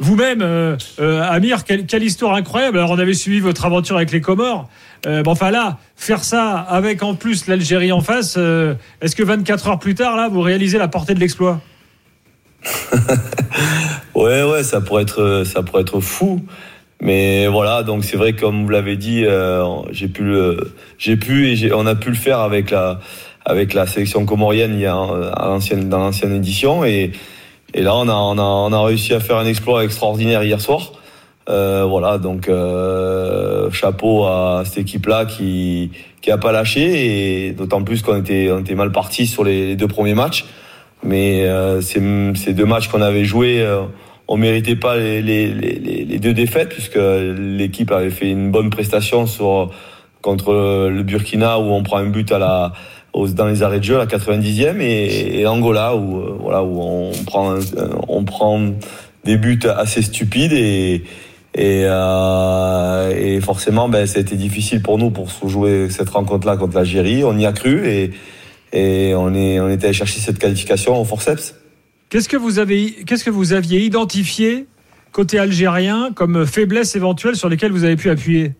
Vous-même, 0.00 0.42
euh, 0.42 0.76
euh, 0.98 1.22
Amir, 1.22 1.64
quelle, 1.64 2.02
histoire 2.02 2.34
incroyable. 2.34 2.78
Alors, 2.78 2.90
on 2.90 2.98
avait 2.98 3.14
suivi 3.14 3.40
votre 3.40 3.64
aventure 3.64 3.96
avec 3.96 4.10
les 4.10 4.20
Comores. 4.20 4.68
Euh, 5.06 5.22
bon, 5.22 5.32
enfin 5.32 5.50
là, 5.50 5.78
faire 5.94 6.24
ça 6.24 6.58
avec 6.58 7.02
en 7.02 7.14
plus 7.14 7.46
l'Algérie 7.46 7.92
en 7.92 8.00
face, 8.00 8.36
est-ce 9.00 9.14
que 9.14 9.22
24 9.22 9.68
heures 9.68 9.78
plus 9.78 9.94
tard, 9.94 10.16
là, 10.16 10.28
vous 10.28 10.40
réalisez 10.40 10.78
la 10.78 10.88
portée 10.88 11.14
de 11.14 11.20
l'exploit? 11.20 11.60
Ouais, 14.14 14.44
ouais, 14.44 14.62
ça 14.62 14.80
pourrait 14.80 15.02
être, 15.02 15.42
ça 15.44 15.64
pourrait 15.64 15.82
être 15.82 15.98
fou. 15.98 16.40
Mais 17.02 17.48
voilà, 17.48 17.82
donc 17.82 18.04
c'est 18.04 18.16
vrai, 18.16 18.32
comme 18.32 18.62
vous 18.62 18.68
l'avez 18.68 18.96
dit, 18.96 19.24
j'ai 19.90 20.06
pu 20.08 20.32
pu 21.20 21.48
et 21.48 21.72
on 21.72 21.84
a 21.84 21.96
pu 21.96 22.10
le 22.10 22.14
faire 22.14 22.38
avec 22.38 22.70
la, 22.70 23.00
avec 23.44 23.74
la 23.74 23.88
sélection 23.88 24.24
comorienne 24.24 24.78
il 24.78 24.86
à 24.86 25.58
dans 25.74 25.98
l'ancienne 25.98 26.34
édition 26.34 26.84
et, 26.84 27.10
et 27.74 27.82
là 27.82 27.94
on 27.96 28.08
a, 28.08 28.14
on 28.14 28.38
a, 28.38 28.42
on 28.42 28.72
a 28.72 28.82
réussi 28.84 29.12
à 29.12 29.20
faire 29.20 29.36
un 29.36 29.46
exploit 29.46 29.84
extraordinaire 29.84 30.42
hier 30.42 30.60
soir. 30.60 30.92
Euh, 31.50 31.84
voilà, 31.86 32.16
donc 32.16 32.48
euh, 32.48 33.70
chapeau 33.70 34.24
à 34.24 34.62
cette 34.64 34.78
équipe-là 34.78 35.26
qui, 35.26 35.90
qui 36.22 36.30
a 36.30 36.38
pas 36.38 36.52
lâché 36.52 37.48
et 37.48 37.52
d'autant 37.52 37.82
plus 37.82 38.00
qu'on 38.00 38.18
était, 38.18 38.50
on 38.50 38.60
était 38.60 38.74
mal 38.74 38.92
parti 38.92 39.26
sur 39.26 39.44
les, 39.44 39.76
deux 39.76 39.88
premiers 39.88 40.14
matchs. 40.14 40.46
Mais 41.02 41.42
euh, 41.42 41.82
ces, 41.82 42.00
ces 42.34 42.54
deux 42.54 42.64
matchs 42.64 42.88
qu'on 42.88 43.02
avait 43.02 43.26
joués, 43.26 43.60
euh, 43.60 43.82
on 44.26 44.38
méritait 44.38 44.76
pas 44.76 44.96
les, 44.96 45.20
les, 45.20 45.48
les 45.52 46.18
deux 46.18 46.32
défaites 46.32 46.70
puisque 46.70 46.98
l'équipe 46.98 47.92
avait 47.92 48.08
fait 48.08 48.30
une 48.30 48.50
bonne 48.50 48.70
prestation 48.70 49.26
sur 49.26 49.70
contre 50.22 50.54
le 50.88 51.02
Burkina 51.02 51.58
où 51.58 51.64
on 51.64 51.82
prend 51.82 51.98
un 51.98 52.06
but 52.06 52.32
à 52.32 52.38
la 52.38 52.72
dans 53.14 53.46
les 53.46 53.62
arrêts 53.62 53.78
de 53.78 53.84
jeu 53.84 53.96
à 53.96 53.98
la 53.98 54.06
90e 54.06 54.80
et, 54.80 55.46
Angola 55.46 55.96
où 55.96 56.20
euh, 56.20 57.12
on 58.08 58.24
prend 58.24 58.60
des 59.24 59.36
buts 59.36 59.60
assez 59.76 60.02
stupides 60.02 60.52
euh, 61.56 63.10
et 63.16 63.40
forcément 63.40 63.88
ben 63.88 64.06
ça 64.06 64.18
a 64.18 64.22
été 64.22 64.34
difficile 64.36 64.82
pour 64.82 64.98
nous 64.98 65.10
pour 65.10 65.28
jouer 65.48 65.88
cette 65.90 66.08
rencontre 66.10 66.46
là 66.46 66.56
contre 66.56 66.76
l'Algérie. 66.76 67.24
On 67.24 67.38
y 67.38 67.46
a 67.46 67.52
cru 67.52 67.86
et 68.72 69.14
on 69.14 69.34
est 69.34 69.74
était 69.74 69.86
allé 69.86 69.94
chercher 69.94 70.18
cette 70.20 70.38
qualification 70.38 71.00
au 71.00 71.04
forceps. 71.04 71.54
Qu'est-ce 72.10 72.28
que 72.28 72.36
vous 72.36 72.58
avez, 72.58 72.92
qu'est-ce 73.06 73.24
que 73.24 73.30
vous 73.30 73.52
aviez 73.52 73.80
identifié 73.84 74.66
côté 75.12 75.38
algérien 75.38 76.10
comme 76.14 76.46
faiblesse 76.46 76.96
éventuelle 76.96 77.36
sur 77.36 77.48
lesquelles 77.48 77.72
vous 77.72 77.84
avez 77.84 77.96
pu 77.96 78.10
appuyer? 78.10 78.52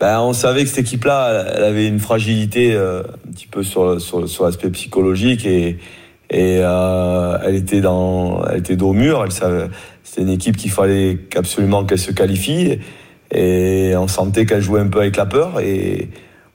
Ben, 0.00 0.20
on 0.20 0.32
savait 0.32 0.62
que 0.62 0.68
cette 0.68 0.78
équipe-là, 0.78 1.44
elle 1.56 1.64
avait 1.64 1.88
une 1.88 1.98
fragilité 1.98 2.72
euh, 2.72 3.02
un 3.02 3.32
petit 3.32 3.48
peu 3.48 3.64
sur, 3.64 4.00
sur, 4.00 4.28
sur 4.28 4.44
l'aspect 4.44 4.70
psychologique 4.70 5.44
et, 5.44 5.78
et 6.30 6.58
euh, 6.60 7.36
elle 7.44 7.56
était 7.56 7.80
dans, 7.80 8.44
elle 8.44 8.58
était 8.58 8.76
dos 8.76 8.90
au 8.90 8.92
mur. 8.92 9.24
Elle 9.24 9.32
c'était 10.04 10.22
une 10.22 10.28
équipe 10.28 10.56
qu'il 10.56 10.70
fallait 10.70 11.18
absolument 11.36 11.84
qu'elle 11.84 11.98
se 11.98 12.12
qualifie. 12.12 12.78
Et 13.34 13.92
on 13.96 14.06
sentait 14.06 14.46
qu'elle 14.46 14.62
jouait 14.62 14.80
un 14.80 14.86
peu 14.86 15.00
avec 15.00 15.16
la 15.16 15.26
peur. 15.26 15.60
Et 15.60 16.10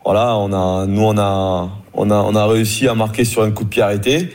voilà, 0.05 0.37
on 0.37 0.53
a, 0.53 0.85
nous 0.87 1.03
on 1.03 1.17
a, 1.17 1.69
on 1.93 2.11
a, 2.11 2.15
on 2.15 2.35
a 2.35 2.47
réussi 2.47 2.87
à 2.87 2.95
marquer 2.95 3.25
sur 3.25 3.43
un 3.43 3.51
coup 3.51 3.65
de 3.65 3.69
pied 3.69 3.81
arrêté. 3.81 4.29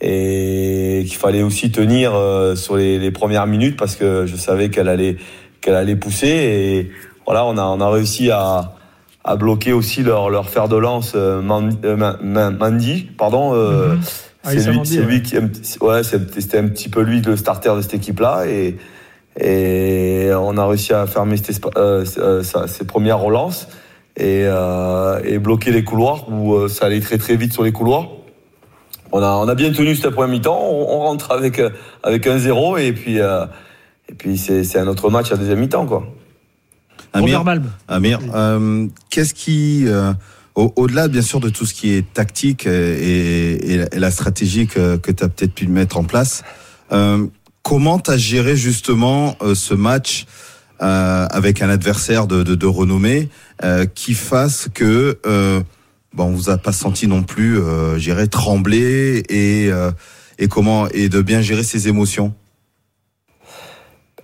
Et 0.00 1.04
qu'il 1.06 1.16
fallait 1.16 1.42
aussi 1.42 1.70
tenir 1.70 2.14
euh, 2.14 2.54
sur 2.56 2.76
les, 2.76 2.98
les 2.98 3.10
premières 3.10 3.46
minutes 3.46 3.76
parce 3.76 3.94
que 3.96 4.26
je 4.26 4.36
savais 4.36 4.70
qu'elle 4.70 4.88
allait, 4.88 5.16
qu'elle 5.60 5.74
allait 5.74 5.96
pousser. 5.96 6.28
Et 6.28 6.90
voilà, 7.26 7.44
on 7.44 7.56
a, 7.58 7.62
on 7.62 7.80
a 7.80 7.90
réussi 7.90 8.30
à, 8.30 8.72
à 9.24 9.36
bloquer 9.36 9.72
aussi 9.72 10.02
leur, 10.02 10.30
leur 10.30 10.48
fer 10.48 10.68
de 10.68 10.76
lance 10.76 11.12
euh, 11.14 11.40
Man- 11.42 11.76
euh, 11.84 12.50
Mandy, 12.50 13.08
pardon. 13.16 13.54
euh, 13.54 13.94
Mhm. 13.94 14.00
C'est 14.44 14.50
Aïssa 14.50 14.70
lui, 14.70 14.76
Mandy, 14.78 14.90
c'est 14.94 14.98
ouais. 15.00 15.06
lui 15.06 15.22
qui, 15.22 15.36
ouais, 15.80 16.02
c'était 16.02 16.58
un 16.58 16.66
petit 16.66 16.88
peu 16.88 17.02
lui 17.02 17.22
le 17.22 17.36
starter 17.36 17.72
de 17.76 17.80
cette 17.80 17.94
équipe-là 17.94 18.46
et, 18.48 18.76
et 19.40 20.30
on 20.34 20.56
a 20.56 20.66
réussi 20.66 20.92
à 20.92 21.06
fermer 21.06 21.36
cette 21.36 21.64
euh, 21.76 22.04
ses 22.66 22.84
premières 22.84 23.20
relances 23.20 23.68
et, 24.16 24.42
euh, 24.46 25.20
et 25.24 25.38
bloquer 25.38 25.70
les 25.70 25.84
couloirs 25.84 26.28
où 26.28 26.66
ça 26.68 26.86
allait 26.86 26.98
très 27.00 27.18
très 27.18 27.36
vite 27.36 27.52
sur 27.52 27.62
les 27.62 27.70
couloirs. 27.70 28.08
On 29.12 29.22
a, 29.22 29.30
on 29.30 29.46
a 29.46 29.54
bien 29.54 29.70
tenu 29.72 29.94
cette 29.94 30.10
première 30.10 30.28
mi-temps. 30.30 30.58
On, 30.60 30.96
on 30.96 30.98
rentre 30.98 31.30
avec 31.30 31.62
avec 32.02 32.26
un 32.26 32.38
zéro 32.38 32.76
et 32.78 32.92
puis 32.92 33.20
euh, 33.20 33.46
et 34.08 34.14
puis 34.14 34.36
c'est 34.38 34.64
c'est 34.64 34.80
un 34.80 34.88
autre 34.88 35.08
match 35.08 35.30
à 35.30 35.36
deuxième 35.36 35.60
mi-temps 35.60 35.86
quoi. 35.86 36.02
Amir. 37.12 37.38
Amir 37.88 38.20
euh, 38.34 38.86
qu'est-ce 39.10 39.34
qui, 39.34 39.84
euh, 39.86 40.12
au- 40.54 40.72
au-delà 40.76 41.08
bien 41.08 41.22
sûr 41.22 41.40
de 41.40 41.48
tout 41.50 41.66
ce 41.66 41.74
qui 41.74 41.90
est 41.94 42.10
tactique 42.12 42.66
et, 42.66 43.72
et 43.72 43.76
la- 43.78 43.94
et 43.94 43.98
la 43.98 44.10
stratégie 44.10 44.66
que, 44.66 44.96
que 44.96 45.12
tu 45.12 45.22
as 45.24 45.28
peut-être 45.28 45.54
pu 45.54 45.66
mettre 45.66 45.96
en 45.98 46.04
place, 46.04 46.42
euh, 46.92 47.26
comment 47.62 47.98
tu 47.98 48.10
as 48.10 48.16
géré 48.16 48.56
justement 48.56 49.36
euh, 49.42 49.54
ce 49.54 49.74
match 49.74 50.26
euh, 50.82 51.26
avec 51.30 51.62
un 51.62 51.68
adversaire 51.70 52.26
de, 52.26 52.42
de, 52.42 52.54
de 52.54 52.66
renommée 52.66 53.28
euh, 53.62 53.86
qui 53.86 54.14
fasse 54.14 54.68
que 54.74 55.18
euh, 55.26 55.60
bon, 56.14 56.24
on 56.24 56.30
vous 56.32 56.50
a 56.50 56.58
pas 56.58 56.72
senti 56.72 57.06
non 57.06 57.22
plus, 57.22 57.58
euh, 57.58 57.98
gérer 57.98 58.26
trembler 58.28 59.22
et 59.28 59.70
euh, 59.70 59.90
et 60.38 60.48
comment 60.48 60.88
et 60.88 61.08
de 61.08 61.20
bien 61.22 61.40
gérer 61.40 61.62
ses 61.62 61.86
émotions? 61.88 62.34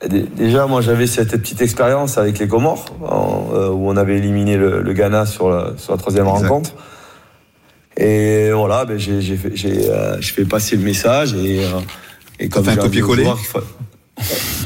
Dé- 0.07 0.27
Déjà, 0.37 0.67
moi, 0.67 0.81
j'avais 0.81 1.07
cette 1.07 1.31
petite 1.33 1.61
expérience 1.61 2.19
avec 2.19 2.39
les 2.39 2.47
Comores, 2.47 2.85
en- 3.03 3.49
euh, 3.55 3.69
où 3.71 3.89
on 3.91 3.97
avait 3.97 4.17
éliminé 4.19 4.57
le, 4.57 4.81
le 4.83 4.93
Ghana 4.93 5.27
sur 5.27 5.51
la, 5.51 5.73
sur 5.77 5.93
la 5.93 5.99
troisième 5.99 6.27
Exact. 6.29 6.49
rencontre. 6.49 6.71
Et 7.97 8.51
voilà, 8.53 8.85
ben, 8.85 8.97
j'ai 8.97 9.21
j'ai 9.21 9.37
fait, 9.37 9.51
j'ai, 9.57 9.91
euh, 9.91 10.21
je 10.21 10.33
fais 10.33 10.45
passer 10.45 10.77
le 10.77 10.83
message 10.85 11.35
et, 11.35 11.65
euh, 11.65 11.81
et 12.39 12.49
comme 12.49 12.65
fait 12.65 12.71
un 12.73 12.77
copier-coller 12.77 13.25
faut- 13.25 13.59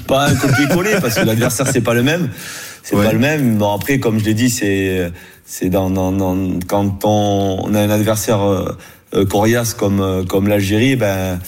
Pas 0.07 0.27
un 0.27 0.35
copier-coller 0.35 0.97
parce 1.01 1.15
que 1.15 1.25
l'adversaire 1.25 1.67
c'est 1.67 1.81
pas 1.81 1.95
le 1.95 2.03
même, 2.03 2.29
c'est 2.83 2.95
Ouais. 2.95 3.07
pas 3.07 3.13
le 3.13 3.19
même. 3.19 3.57
Bon 3.57 3.73
après, 3.75 3.99
comme 4.01 4.19
je 4.19 4.25
l'ai 4.27 4.35
dit, 4.35 4.51
c'est 4.51 5.11
c'est 5.47 5.71
dans, 5.71 5.89
dans, 5.89 6.13
dans- 6.13 6.59
quand 6.69 7.05
on, 7.07 7.63
on 7.65 7.75
a 7.75 7.81
un 7.81 7.89
adversaire 7.89 8.43
euh, 8.43 9.25
coriace 9.25 9.73
comme 9.73 10.27
comme 10.29 10.47
l'Algérie, 10.49 10.97
ben 10.97 11.39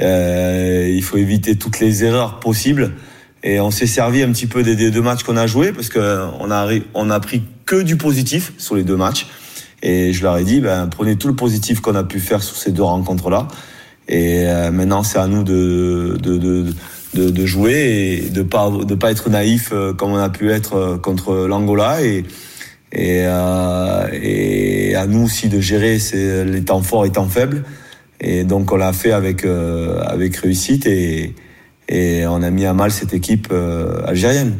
il 0.00 1.02
faut 1.02 1.18
éviter 1.18 1.56
toutes 1.56 1.80
les 1.80 2.02
erreurs 2.02 2.40
possibles. 2.40 2.92
Et 3.46 3.60
on 3.60 3.70
s'est 3.70 3.86
servi 3.86 4.24
un 4.24 4.32
petit 4.32 4.48
peu 4.48 4.64
des, 4.64 4.90
deux 4.90 5.00
matchs 5.00 5.22
qu'on 5.22 5.36
a 5.36 5.46
joués 5.46 5.72
parce 5.72 5.88
que 5.88 6.26
on 6.40 6.50
a 6.50 6.68
on 6.94 7.10
a 7.10 7.20
pris 7.20 7.42
que 7.64 7.80
du 7.80 7.96
positif 7.96 8.52
sur 8.58 8.74
les 8.74 8.82
deux 8.82 8.96
matchs. 8.96 9.28
Et 9.84 10.12
je 10.12 10.22
leur 10.24 10.36
ai 10.36 10.42
dit, 10.42 10.60
ben 10.60 10.88
prenez 10.88 11.14
tout 11.14 11.28
le 11.28 11.36
positif 11.36 11.80
qu'on 11.80 11.94
a 11.94 12.02
pu 12.02 12.18
faire 12.18 12.42
sur 12.42 12.56
ces 12.56 12.72
deux 12.72 12.82
rencontres 12.82 13.30
là. 13.30 13.46
Et 14.08 14.46
euh, 14.46 14.72
maintenant 14.72 15.04
c'est 15.04 15.18
à 15.18 15.28
nous 15.28 15.44
de 15.44 16.18
de, 16.20 16.36
de 16.38 16.64
de 17.14 17.30
de 17.30 17.46
jouer 17.46 18.24
et 18.26 18.30
de 18.30 18.42
pas 18.42 18.68
de 18.68 18.94
pas 18.96 19.12
être 19.12 19.30
naïf 19.30 19.70
euh, 19.72 19.92
comme 19.92 20.10
on 20.10 20.18
a 20.18 20.28
pu 20.28 20.50
être 20.50 20.74
euh, 20.74 20.98
contre 20.98 21.46
l'Angola 21.46 22.02
et 22.02 22.24
et, 22.92 23.22
euh, 23.26 24.08
et 24.12 24.94
à 24.96 25.06
nous 25.06 25.24
aussi 25.24 25.48
de 25.48 25.60
gérer 25.60 25.98
ces, 25.98 26.44
les 26.44 26.64
temps 26.64 26.82
forts 26.82 27.06
et 27.06 27.10
temps 27.10 27.28
faibles. 27.28 27.62
Et 28.20 28.44
donc 28.44 28.72
on 28.72 28.76
l'a 28.76 28.92
fait 28.92 29.12
avec 29.12 29.44
euh, 29.44 30.00
avec 30.02 30.36
réussite 30.36 30.86
et 30.86 31.34
et 31.88 32.26
on 32.26 32.42
a 32.42 32.50
mis 32.50 32.66
à 32.66 32.72
mal 32.74 32.90
cette 32.90 33.14
équipe 33.14 33.48
euh, 33.52 34.04
algérienne. 34.06 34.58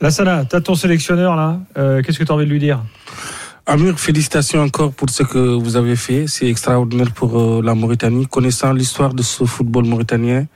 Lassana, 0.00 0.44
t'as 0.44 0.60
ton 0.60 0.74
sélectionneur 0.74 1.36
là. 1.36 1.60
Euh, 1.78 2.02
Qu'est-ce 2.02 2.18
que 2.18 2.24
tu 2.24 2.30
as 2.30 2.34
envie 2.34 2.44
de 2.44 2.50
lui 2.50 2.58
dire? 2.58 2.82
Amir, 3.64 3.98
félicitations 3.98 4.60
encore 4.60 4.92
pour 4.92 5.10
ce 5.10 5.22
que 5.22 5.38
vous 5.38 5.76
avez 5.76 5.96
fait. 5.96 6.26
C'est 6.28 6.48
extraordinaire 6.48 7.10
pour 7.12 7.40
euh, 7.40 7.62
la 7.62 7.74
Mauritanie. 7.74 8.26
Connaissant 8.26 8.72
l'histoire 8.72 9.14
de 9.14 9.22
ce 9.22 9.44
football 9.44 9.86
mauritanien, 9.86 10.46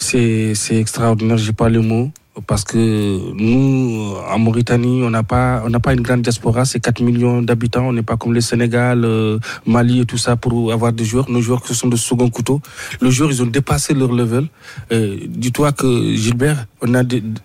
c'est 0.00 0.54
extraordinaire, 0.76 1.38
j'ai 1.38 1.52
pas 1.52 1.68
le 1.68 1.82
mot 1.82 2.10
parce 2.46 2.64
que 2.64 3.32
nous, 3.34 4.14
en 4.28 4.38
Mauritanie, 4.38 5.02
on 5.02 5.10
n'a 5.10 5.22
pas, 5.22 5.62
on 5.64 5.68
n'a 5.68 5.80
pas 5.80 5.92
une 5.92 6.00
grande 6.00 6.22
diaspora, 6.22 6.64
c'est 6.64 6.80
4 6.80 7.02
millions 7.02 7.42
d'habitants, 7.42 7.88
on 7.88 7.92
n'est 7.92 8.02
pas 8.02 8.16
comme 8.16 8.32
le 8.32 8.40
Sénégal, 8.40 9.04
euh, 9.04 9.38
Mali 9.66 10.00
et 10.00 10.06
tout 10.06 10.16
ça 10.16 10.36
pour 10.36 10.72
avoir 10.72 10.92
des 10.92 11.04
joueurs. 11.04 11.30
Nos 11.30 11.40
joueurs 11.40 11.62
qui 11.62 11.74
sont 11.74 11.88
de 11.88 11.96
second 11.96 12.30
couteau, 12.30 12.60
les 13.00 13.10
joueurs, 13.10 13.30
ils 13.30 13.42
ont 13.42 13.46
dépassé 13.46 13.94
leur 13.94 14.12
level. 14.12 14.46
Euh, 14.92 15.18
Dis-toi 15.28 15.72
que 15.72 16.14
Gilbert, 16.14 16.66
on 16.80 16.94
a 16.94 17.02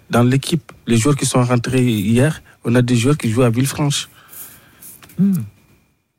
dans 0.10 0.24
l'équipe, 0.24 0.72
les 0.88 0.98
joueurs 0.98 1.16
qui 1.16 1.26
sont 1.26 1.44
rentrés 1.44 1.84
hier, 1.84 2.42
on 2.64 2.76
a 2.76 2.82
des 2.82 2.96
joueurs 2.96 3.18
qui 3.18 3.30
jouent 3.30 3.44
à 3.44 3.50
Villefranche. 3.50 4.08
Hmm. 5.18 5.34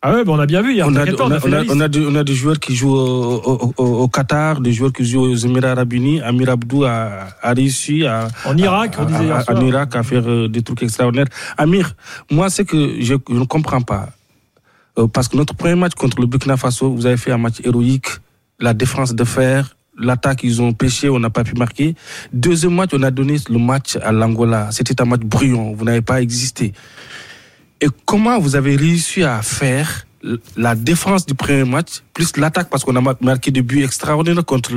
Ah 0.03 0.13
ouais, 0.15 0.23
on 0.27 0.39
a 0.39 0.47
bien 0.47 0.63
vu 0.63 0.75
hier. 0.75 0.87
On 0.87 0.95
a, 0.95 1.05
on, 1.05 1.31
a, 1.31 1.39
on, 1.45 1.53
a, 1.53 1.89
on, 1.89 2.15
a 2.15 2.25
des, 2.25 2.35
joueurs 2.35 2.61
qui 2.61 2.77
jouent 2.77 2.95
au, 2.95 3.73
au, 3.77 3.85
au, 3.85 4.09
Qatar, 4.09 4.61
des 4.61 4.73
joueurs 4.73 4.93
qui 4.93 5.05
jouent 5.05 5.23
aux 5.23 5.35
Émirats 5.35 5.71
Arabes 5.71 5.93
Unis. 5.93 6.21
Amir 6.21 6.51
Abdou 6.51 6.85
a, 6.85 7.29
réussi 7.43 8.07
à, 8.07 8.29
en 8.45 8.57
Irak, 8.57 8.97
on 8.99 9.05
disait 9.05 9.25
hier 9.25 9.43
en 9.49 9.67
Irak 9.67 9.97
à 9.97 10.03
faire 10.03 10.23
euh, 10.27 10.49
des 10.49 10.63
trucs 10.63 10.83
extraordinaires. 10.83 11.29
Amir, 11.57 11.95
moi, 12.31 12.51
c'est 12.51 12.65
que 12.65 13.01
je, 13.01 13.15
je, 13.29 13.35
ne 13.35 13.45
comprends 13.45 13.81
pas. 13.81 14.11
Euh, 14.99 15.07
parce 15.07 15.29
que 15.29 15.37
notre 15.37 15.55
premier 15.55 15.75
match 15.75 15.95
contre 15.95 16.21
le 16.21 16.27
Burkina 16.27 16.57
Faso, 16.57 16.91
vous 16.91 17.07
avez 17.07 17.17
fait 17.17 17.33
un 17.33 17.39
match 17.39 17.57
héroïque, 17.65 18.09
la 18.61 18.75
défense 18.75 19.15
de 19.15 19.25
fer, 19.25 19.77
l'attaque, 19.99 20.41
ils 20.43 20.61
ont 20.63 20.73
pêché, 20.73 21.09
on 21.09 21.19
n'a 21.19 21.31
pas 21.31 21.43
pu 21.45 21.55
marquer. 21.55 21.95
Deuxième 22.33 22.75
match, 22.75 22.91
on 22.93 23.03
a 23.03 23.11
donné 23.11 23.37
le 23.49 23.59
match 23.59 23.97
à 23.97 24.13
l'Angola. 24.13 24.69
C'était 24.71 25.01
un 25.01 25.07
match 25.07 25.23
brillant, 25.23 25.73
vous 25.73 25.85
n'avez 25.85 26.03
pas 26.03 26.21
existé. 26.21 26.73
Et 27.81 27.89
comment 28.05 28.39
vous 28.39 28.57
avez 28.57 28.77
réussi 28.77 29.23
à 29.23 29.43
faire 29.43 30.07
la 30.57 30.75
défense 30.75 31.27
du 31.27 31.35
premier 31.35 31.65
match, 31.65 32.03
plus 32.13 32.37
l'attaque, 32.37 32.69
parce 32.71 32.85
qu'on 32.85 32.97
a 32.97 33.15
marqué 33.21 33.51
des 33.51 33.63
buts 33.63 33.85
extraordinaires 33.85 34.45
contre 34.45 34.73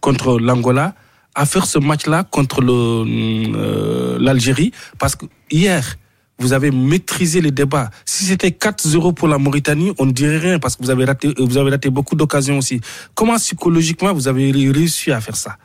contre 0.00 0.38
l'Angola, 0.38 0.94
à 1.34 1.46
faire 1.46 1.66
ce 1.66 1.78
match-là 1.78 2.24
contre 2.24 2.62
euh, 2.62 4.18
l'Algérie, 4.20 4.72
parce 4.98 5.16
que 5.16 5.26
hier, 5.50 5.96
vous 6.38 6.52
avez 6.52 6.70
maîtrisé 6.70 7.40
les 7.40 7.50
débats. 7.50 7.90
Si 8.04 8.24
c'était 8.24 8.48
4-0 8.50 9.14
pour 9.14 9.28
la 9.28 9.38
Mauritanie, 9.38 9.92
on 9.98 10.06
ne 10.06 10.12
dirait 10.12 10.38
rien 10.38 10.58
parce 10.58 10.76
que 10.76 10.82
vous 10.82 10.90
avez 10.90 11.04
raté, 11.04 11.32
vous 11.38 11.56
avez 11.56 11.70
raté 11.70 11.88
beaucoup 11.88 12.16
d'occasions 12.16 12.58
aussi. 12.58 12.80
Comment 13.14 13.36
psychologiquement 13.36 14.12
vous 14.12 14.28
avez 14.28 14.50
réussi 14.50 15.12
à 15.12 15.20
faire 15.20 15.36
ça? 15.36 15.56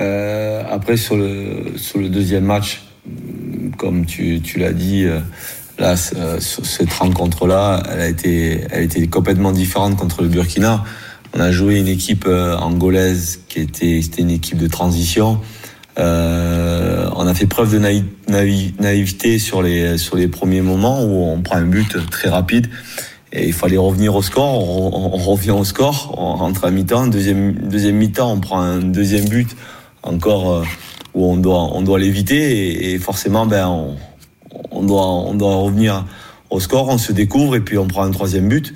Euh, 0.00 0.62
Après, 0.70 0.96
sur 0.96 1.16
le, 1.16 1.76
sur 1.76 1.98
le 1.98 2.08
deuxième 2.08 2.44
match, 2.44 2.82
comme 3.78 4.04
tu, 4.04 4.40
l'as 4.56 4.72
dit, 4.72 5.04
euh, 5.04 5.20
là, 5.78 5.96
cette 5.96 6.92
rencontre-là, 6.92 7.82
elle 7.90 8.00
a 8.00 8.08
été, 8.08 8.60
elle 8.70 8.82
été 8.82 9.06
complètement 9.06 9.52
différente 9.52 9.96
contre 9.96 10.22
le 10.22 10.28
Burkina. 10.28 10.84
On 11.34 11.40
a 11.40 11.52
joué 11.52 11.78
une 11.78 11.88
équipe 11.88 12.24
euh, 12.26 12.56
angolaise 12.56 13.40
qui 13.48 13.60
était, 13.60 14.00
c'était 14.02 14.22
une 14.22 14.30
équipe 14.30 14.58
de 14.58 14.66
transition. 14.66 15.40
Euh, 15.98 17.08
on 17.16 17.26
a 17.26 17.34
fait 17.34 17.46
preuve 17.46 17.72
de 17.72 17.78
naïveté 17.78 19.38
sur 19.38 19.62
les, 19.62 19.98
sur 19.98 20.16
les 20.16 20.28
premiers 20.28 20.60
moments 20.60 21.02
où 21.02 21.24
on 21.24 21.40
prend 21.40 21.56
un 21.56 21.66
but 21.66 21.96
très 22.10 22.28
rapide 22.28 22.68
et 23.32 23.48
il 23.48 23.52
fallait 23.52 23.76
revenir 23.76 24.14
au 24.14 24.22
score. 24.22 24.68
On, 24.68 25.14
on 25.14 25.18
revient 25.18 25.50
au 25.50 25.64
score, 25.64 26.14
on 26.16 26.36
rentre 26.36 26.64
à 26.64 26.70
mi-temps. 26.70 27.08
Deuxième, 27.08 27.52
deuxième 27.52 27.96
mi-temps, 27.96 28.32
on 28.32 28.40
prend 28.40 28.60
un 28.60 28.78
deuxième 28.78 29.28
but 29.28 29.56
encore 30.02 30.64
où 31.18 31.24
on 31.24 31.36
doit, 31.36 31.70
on 31.74 31.82
doit 31.82 31.98
l'éviter 31.98 32.92
et, 32.92 32.98
forcément, 32.98 33.44
ben, 33.44 33.66
on, 34.70 34.84
doit, 34.84 35.04
on 35.04 35.34
doit 35.34 35.56
revenir 35.56 36.06
au 36.48 36.60
score, 36.60 36.88
on 36.88 36.96
se 36.96 37.10
découvre 37.10 37.56
et 37.56 37.60
puis 37.60 37.76
on 37.76 37.88
prend 37.88 38.04
un 38.04 38.12
troisième 38.12 38.48
but. 38.48 38.72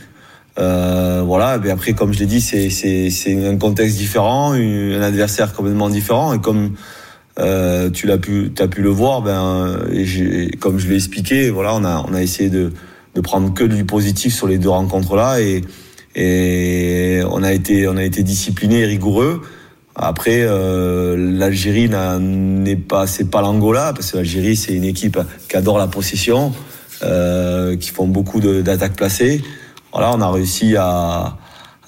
Euh, 0.59 1.23
voilà, 1.25 1.61
et 1.65 1.71
après, 1.71 1.93
comme 1.93 2.13
je 2.13 2.19
l'ai 2.19 2.27
dit, 2.27 2.41
c'est, 2.41 3.47
un 3.47 3.57
contexte 3.57 3.97
différent, 3.97 4.55
un 4.55 5.01
adversaire 5.01 5.53
complètement 5.53 5.89
différent 5.89 6.35
et 6.35 6.41
comme 6.41 6.73
euh, 7.39 7.91
tu 7.91 8.09
l'as 8.09 8.19
pu, 8.19 8.53
as 8.59 8.67
pu 8.67 8.83
le 8.83 8.91
voir, 8.91 9.23
ben, 9.23 9.79
comme 10.59 10.81
je 10.81 10.89
l'ai 10.89 10.97
expliqué, 10.97 11.49
voilà, 11.49 11.77
on 11.77 11.85
a, 11.85 12.05
on 12.09 12.13
a 12.13 12.21
essayé 12.21 12.51
de, 12.51 12.73
de 13.15 13.21
prendre 13.21 13.55
que 13.55 13.63
du 13.63 13.85
positif 13.85 14.35
sur 14.35 14.49
les 14.49 14.59
deux 14.59 14.69
rencontres 14.69 15.15
là 15.15 15.41
et, 15.41 15.63
et 16.17 17.23
on 17.31 17.45
a 17.45 17.53
été, 17.53 17.87
on 17.87 17.97
a 17.97 18.03
été 18.03 18.25
discipliné 18.25 18.81
et 18.81 18.87
rigoureux. 18.87 19.43
Après, 19.95 20.41
euh, 20.41 21.17
l'Algérie 21.17 21.89
n'est 21.89 22.77
pas, 22.77 23.07
c'est 23.07 23.31
pas 23.31 23.43
l'Angola 23.43 23.93
parce 23.95 24.13
que 24.13 24.17
l'Algérie 24.17 24.57
c'est 24.57 24.73
une 24.73 24.85
équipe 24.85 25.19
qui 25.49 25.57
adore 25.57 25.79
la 25.79 25.87
possession, 25.87 26.53
euh, 27.03 27.77
qui 27.77 27.91
font 27.91 28.07
beaucoup 28.07 28.41
d'attaques 28.41 28.97
placées. 28.97 29.43
Voilà, 29.93 30.13
on 30.15 30.21
a 30.23 30.31
réussi 30.31 30.77
à, 30.77 31.37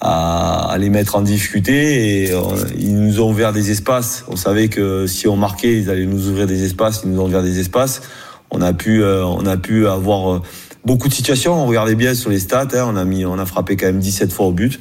à, 0.02 0.70
à, 0.70 0.78
les 0.78 0.90
mettre 0.90 1.16
en 1.16 1.22
difficulté 1.22 2.24
et 2.24 2.32
ils 2.76 2.94
nous 2.94 3.22
ont 3.22 3.30
ouvert 3.30 3.54
des 3.54 3.70
espaces. 3.70 4.24
On 4.28 4.36
savait 4.36 4.68
que 4.68 5.06
si 5.06 5.26
on 5.26 5.36
marquait, 5.36 5.78
ils 5.78 5.88
allaient 5.88 6.04
nous 6.04 6.28
ouvrir 6.28 6.46
des 6.46 6.62
espaces. 6.62 7.02
Ils 7.04 7.12
nous 7.12 7.22
ont 7.22 7.26
ouvert 7.26 7.42
des 7.42 7.58
espaces. 7.58 8.02
On 8.50 8.60
a 8.60 8.74
pu, 8.74 9.02
euh, 9.02 9.24
on 9.24 9.46
a 9.46 9.56
pu 9.56 9.88
avoir 9.88 10.42
beaucoup 10.84 11.08
de 11.08 11.14
situations. 11.14 11.54
On 11.54 11.66
regardait 11.66 11.94
bien 11.94 12.14
sur 12.14 12.28
les 12.28 12.38
stats. 12.38 12.68
Hein, 12.74 12.84
on 12.86 12.96
a 12.96 13.06
mis, 13.06 13.24
on 13.24 13.38
a 13.38 13.46
frappé 13.46 13.76
quand 13.76 13.86
même 13.86 14.00
17 14.00 14.30
fois 14.30 14.46
au 14.46 14.52
but. 14.52 14.78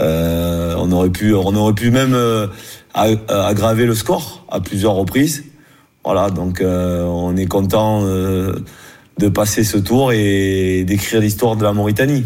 Euh, 0.00 0.74
on 0.78 0.90
aurait 0.92 1.10
pu, 1.10 1.34
on 1.34 1.54
aurait 1.54 1.74
pu 1.74 1.90
même 1.90 2.14
euh, 2.14 2.46
aggraver 2.94 3.86
le 3.86 3.94
score 3.94 4.46
à 4.50 4.60
plusieurs 4.60 4.94
reprises. 4.94 5.44
Voilà, 6.04 6.30
donc 6.30 6.60
euh, 6.60 7.04
on 7.04 7.36
est 7.36 7.46
content 7.46 8.02
de 8.04 9.28
passer 9.28 9.64
ce 9.64 9.78
tour 9.78 10.12
et 10.12 10.84
d'écrire 10.84 11.20
l'histoire 11.20 11.56
de 11.56 11.64
la 11.64 11.72
Mauritanie. 11.72 12.24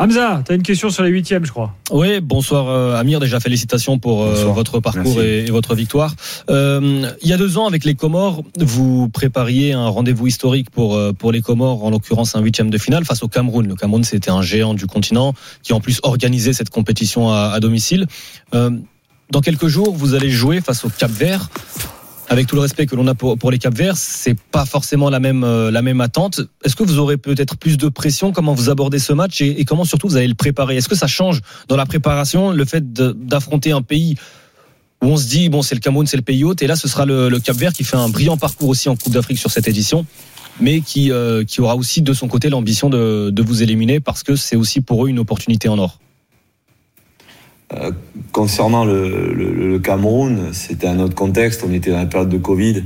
Hamza, 0.00 0.44
tu 0.46 0.52
as 0.52 0.54
une 0.54 0.62
question 0.62 0.90
sur 0.90 1.02
les 1.02 1.10
huitièmes, 1.10 1.44
je 1.44 1.50
crois. 1.50 1.74
Oui, 1.90 2.20
bonsoir 2.20 2.68
euh, 2.68 2.94
Amir. 2.94 3.18
Déjà 3.18 3.40
félicitations 3.40 3.98
pour 3.98 4.22
euh, 4.22 4.44
votre 4.44 4.78
parcours 4.78 5.20
et, 5.20 5.46
votre 5.46 5.74
victoire. 5.74 6.14
Euh, 6.50 7.10
il 7.20 7.28
y 7.28 7.32
a 7.32 7.36
deux 7.36 7.58
ans, 7.58 7.66
avec 7.66 7.84
les 7.84 7.96
Comores, 7.96 8.44
vous 8.58 9.08
prépariez 9.08 9.72
un 9.72 9.88
rendez-vous 9.88 10.28
historique 10.28 10.70
pour 10.70 10.96
pour 11.18 11.32
les 11.32 11.40
Comores, 11.40 11.82
en 11.82 11.90
l'occurrence 11.90 12.36
un 12.36 12.40
huitième 12.40 12.70
de 12.70 12.78
finale 12.78 13.04
face 13.04 13.24
au 13.24 13.28
Cameroun. 13.28 13.66
Le 13.66 13.74
Cameroun, 13.74 14.04
c'était 14.04 14.30
un 14.30 14.40
géant 14.40 14.72
du 14.72 14.86
continent 14.86 15.34
qui 15.64 15.72
en 15.72 15.80
plus 15.80 15.98
organisait 16.04 16.52
cette 16.52 16.70
compétition 16.70 17.32
à, 17.32 17.50
à 17.52 17.58
domicile. 17.58 18.06
dans 18.52 19.40
quelques 19.42 19.66
jours, 19.66 19.96
vous 19.96 20.14
allez 20.14 20.30
jouer 20.30 20.60
face 20.60 20.84
au 20.84 20.90
Cap 20.90 21.10
Vert 21.10 21.50
avec 22.28 22.46
tout 22.46 22.56
le 22.56 22.60
respect 22.60 22.86
que 22.86 22.94
l'on 22.94 23.06
a 23.06 23.14
pour, 23.14 23.50
les 23.50 23.58
Cap 23.58 23.74
Verts, 23.74 23.96
c'est 23.96 24.38
pas 24.38 24.66
forcément 24.66 25.08
la 25.10 25.20
même, 25.20 25.44
euh, 25.44 25.70
la 25.70 25.82
même 25.82 26.00
attente. 26.00 26.40
Est-ce 26.64 26.76
que 26.76 26.82
vous 26.82 26.98
aurez 26.98 27.16
peut-être 27.16 27.56
plus 27.56 27.78
de 27.78 27.88
pression? 27.88 28.32
Comment 28.32 28.54
vous 28.54 28.70
abordez 28.70 28.98
ce 28.98 29.12
match? 29.12 29.40
Et, 29.40 29.64
comment 29.64 29.84
surtout 29.84 30.08
vous 30.08 30.16
allez 30.16 30.28
le 30.28 30.34
préparer? 30.34 30.76
Est-ce 30.76 30.88
que 30.88 30.94
ça 30.94 31.06
change 31.06 31.40
dans 31.68 31.76
la 31.76 31.86
préparation 31.86 32.52
le 32.52 32.64
fait 32.64 32.92
d'affronter 32.92 33.72
un 33.72 33.82
pays 33.82 34.16
où 35.02 35.06
on 35.06 35.16
se 35.16 35.28
dit 35.28 35.48
bon 35.48 35.62
c'est 35.62 35.74
le 35.74 35.80
Cameroun, 35.80 36.06
c'est 36.06 36.16
le 36.16 36.22
pays 36.22 36.42
hôte 36.44 36.60
et 36.60 36.66
là 36.66 36.74
ce 36.74 36.88
sera 36.88 37.06
le, 37.06 37.38
Cap 37.38 37.56
Vert 37.56 37.72
qui 37.72 37.84
fait 37.84 37.96
un 37.96 38.08
brillant 38.08 38.36
parcours 38.36 38.68
aussi 38.68 38.88
en 38.88 38.96
Coupe 38.96 39.12
d'Afrique 39.12 39.38
sur 39.38 39.50
cette 39.50 39.68
édition 39.68 40.04
mais 40.60 40.80
qui, 40.80 41.12
euh, 41.12 41.44
qui 41.44 41.60
aura 41.60 41.76
aussi 41.76 42.02
de 42.02 42.12
son 42.12 42.26
côté 42.26 42.48
l'ambition 42.48 42.90
de, 42.90 43.30
de 43.30 43.42
vous 43.42 43.62
éliminer 43.62 44.00
parce 44.00 44.24
que 44.24 44.34
c'est 44.34 44.56
aussi 44.56 44.80
pour 44.80 45.06
eux 45.06 45.08
une 45.08 45.20
opportunité 45.20 45.68
en 45.68 45.78
or? 45.78 46.00
Euh, 47.74 47.90
concernant 48.32 48.84
le, 48.84 49.32
le, 49.34 49.52
le 49.52 49.78
Cameroun, 49.78 50.52
c'était 50.52 50.86
un 50.86 51.00
autre 51.00 51.14
contexte. 51.14 51.64
On 51.68 51.72
était 51.72 51.90
dans 51.90 51.98
la 51.98 52.06
période 52.06 52.30
de 52.30 52.38
Covid. 52.38 52.84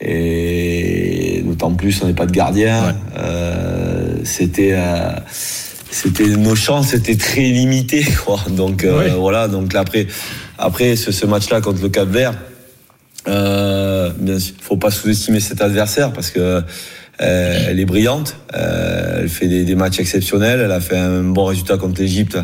Et 0.00 1.42
d'autant 1.44 1.72
plus, 1.74 2.02
on 2.02 2.06
n'est 2.06 2.14
pas 2.14 2.26
de 2.26 2.32
gardien. 2.32 2.96
Euh, 3.18 4.16
c'était, 4.24 4.72
euh, 4.72 5.10
c'était 5.90 6.24
nos 6.24 6.54
chances 6.54 6.94
étaient 6.94 7.16
très 7.16 7.42
limitées, 7.42 8.04
quoi. 8.24 8.40
Donc 8.48 8.84
euh, 8.84 9.14
voilà. 9.18 9.48
Donc 9.48 9.72
là, 9.72 9.80
après, 9.80 10.06
après 10.58 10.96
ce, 10.96 11.12
ce 11.12 11.26
match-là 11.26 11.60
contre 11.60 11.82
le 11.82 11.90
Cap 11.90 12.08
Vert, 12.08 12.34
euh, 13.28 14.10
bien 14.18 14.38
faut 14.60 14.78
pas 14.78 14.90
sous-estimer 14.90 15.40
cet 15.40 15.60
adversaire 15.60 16.12
parce 16.12 16.30
que 16.30 16.62
elle 17.18 17.78
est 17.78 17.84
brillante. 17.84 18.34
elle 18.54 19.28
fait 19.28 19.46
des, 19.46 19.64
des, 19.66 19.74
matchs 19.74 20.00
exceptionnels. 20.00 20.60
Elle 20.60 20.72
a 20.72 20.80
fait 20.80 20.96
un 20.96 21.22
bon 21.22 21.44
résultat 21.44 21.76
contre 21.76 22.00
l'Égypte 22.00 22.38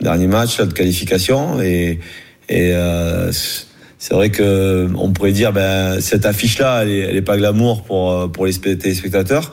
dernier 0.00 0.26
match 0.26 0.58
de 0.60 0.72
qualification 0.72 1.60
et, 1.60 2.00
et 2.48 2.72
euh, 2.74 3.30
c'est 3.32 4.14
vrai 4.14 4.30
que 4.30 4.88
on 4.96 5.12
pourrait 5.12 5.32
dire 5.32 5.52
ben 5.52 6.00
cette 6.00 6.26
affiche 6.26 6.58
là 6.58 6.82
elle 6.82 6.90
est, 6.90 6.98
elle 7.00 7.16
est 7.16 7.22
pas 7.22 7.36
glamour 7.36 7.84
pour 7.84 8.30
pour 8.32 8.46
les 8.46 8.52
téléspectateurs. 8.52 9.52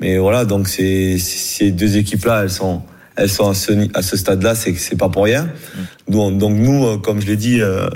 Mais 0.00 0.18
voilà 0.18 0.44
donc 0.44 0.68
c'est 0.68 1.18
ces 1.18 1.70
deux 1.70 1.96
équipes 1.96 2.24
là 2.24 2.42
elles 2.42 2.50
sont 2.50 2.82
elles 3.16 3.30
sont 3.30 3.48
à 3.48 3.54
ce, 3.54 3.72
à 3.94 4.02
ce 4.02 4.16
stade 4.16 4.42
là 4.42 4.54
c'est 4.54 4.74
c'est 4.74 4.96
pas 4.96 5.08
pour 5.08 5.24
rien. 5.24 5.48
Donc, 6.08 6.38
donc 6.38 6.56
nous 6.56 6.98
comme 6.98 7.20
je 7.20 7.26
l'ai 7.26 7.36
dit 7.36 7.60
euh, 7.60 7.88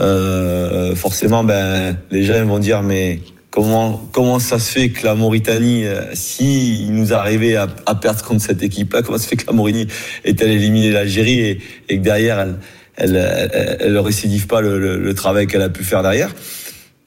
euh, 0.00 0.94
forcément 0.94 1.44
ben 1.44 1.96
les 2.10 2.24
gens 2.24 2.44
vont 2.44 2.58
dire 2.58 2.82
mais 2.82 3.20
Comment, 3.56 4.06
comment 4.12 4.38
ça 4.38 4.58
se 4.58 4.70
fait 4.70 4.90
que 4.90 5.06
la 5.06 5.14
Mauritanie, 5.14 5.86
euh, 5.86 6.02
si 6.12 6.82
il 6.82 6.92
nous 6.92 7.14
arrivait 7.14 7.56
à, 7.56 7.68
à 7.86 7.94
perdre 7.94 8.22
contre 8.22 8.42
cette 8.42 8.62
équipe-là, 8.62 9.00
comment 9.00 9.16
ça 9.16 9.24
se 9.24 9.28
fait 9.30 9.36
que 9.36 9.46
la 9.46 9.54
Mauritanie 9.54 9.86
est-elle 10.24 10.50
éliminer 10.50 10.90
l'Algérie 10.90 11.40
et, 11.40 11.60
et, 11.88 11.96
que 11.96 12.02
derrière 12.02 12.38
elle, 12.38 12.56
elle, 12.96 13.16
elle, 13.16 13.76
elle 13.80 13.98
récidive 13.98 14.46
pas 14.46 14.60
le, 14.60 14.78
le, 14.78 14.98
le 14.98 15.14
travail 15.14 15.46
qu'elle 15.46 15.62
a 15.62 15.70
pu 15.70 15.84
faire 15.84 16.02
derrière? 16.02 16.34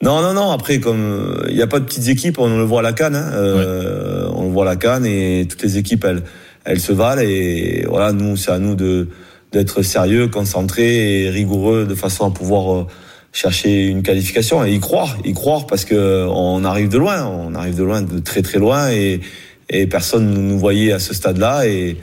Non, 0.02 0.22
non, 0.22 0.32
non. 0.32 0.50
Après, 0.50 0.80
comme 0.80 1.40
il 1.48 1.54
n'y 1.54 1.62
a 1.62 1.68
pas 1.68 1.78
de 1.78 1.84
petites 1.84 2.08
équipes, 2.08 2.40
on 2.40 2.48
le 2.48 2.64
voit 2.64 2.80
à 2.80 2.82
la 2.82 2.94
canne. 2.94 3.14
Hein, 3.14 3.30
euh, 3.32 4.28
On 4.34 4.46
le 4.46 4.50
voit 4.50 4.64
à 4.64 4.70
la 4.70 4.76
canne 4.76 5.06
et 5.06 5.46
toutes 5.48 5.62
les 5.62 5.78
équipes, 5.78 6.04
elles, 6.04 6.24
elles 6.64 6.80
se 6.80 6.92
valent. 6.92 7.22
Et 7.22 7.84
voilà, 7.88 8.10
nous, 8.12 8.36
c'est 8.36 8.50
à 8.50 8.58
nous 8.58 8.74
de 8.74 9.06
d'être 9.52 9.82
sérieux, 9.82 10.26
concentrés 10.26 11.22
et 11.22 11.30
rigoureux 11.30 11.84
de 11.84 11.94
façon 11.94 12.26
à 12.26 12.30
pouvoir 12.32 12.74
euh, 12.74 12.86
chercher 13.32 13.86
une 13.86 14.02
qualification 14.02 14.64
et 14.64 14.72
y 14.72 14.80
croire, 14.80 15.16
y 15.24 15.32
croire 15.32 15.66
parce 15.66 15.84
que 15.84 16.26
on 16.28 16.64
arrive 16.64 16.88
de 16.88 16.98
loin, 16.98 17.26
on 17.26 17.54
arrive 17.54 17.76
de 17.76 17.84
loin, 17.84 18.02
de 18.02 18.18
très 18.18 18.42
très 18.42 18.58
loin 18.58 18.90
et, 18.90 19.20
et 19.68 19.86
personne 19.86 20.30
ne 20.30 20.38
nous 20.38 20.58
voyait 20.58 20.92
à 20.92 20.98
ce 20.98 21.14
stade-là 21.14 21.66
et, 21.66 21.96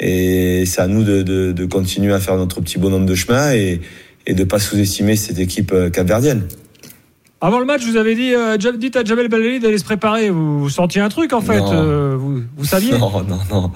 et 0.00 0.66
c'est 0.66 0.82
à 0.82 0.86
nous 0.86 1.02
de, 1.02 1.22
de, 1.22 1.52
de, 1.52 1.66
continuer 1.66 2.12
à 2.12 2.20
faire 2.20 2.36
notre 2.36 2.60
petit 2.60 2.78
bonhomme 2.78 3.06
de 3.06 3.14
chemin 3.14 3.52
et, 3.54 3.80
et 4.26 4.34
de 4.34 4.44
pas 4.44 4.58
sous-estimer 4.58 5.16
cette 5.16 5.38
équipe 5.38 5.72
euh, 5.72 5.88
capverdienne. 5.88 6.42
Avant 7.40 7.60
le 7.60 7.66
match, 7.66 7.84
vous 7.84 7.96
avez 7.96 8.14
dit, 8.14 8.34
euh, 8.34 8.56
dites 8.56 8.96
à 8.96 9.04
Jamel 9.04 9.28
Belali 9.28 9.60
d'aller 9.60 9.76
se 9.76 9.84
préparer. 9.84 10.30
Vous, 10.30 10.60
vous, 10.60 10.70
sentiez 10.70 11.02
un 11.02 11.10
truc 11.10 11.34
en 11.34 11.42
fait 11.42 11.60
euh, 11.60 12.16
vous, 12.18 12.42
vous, 12.56 12.64
saviez? 12.64 12.92
Non, 12.98 13.22
non, 13.22 13.38
non. 13.50 13.70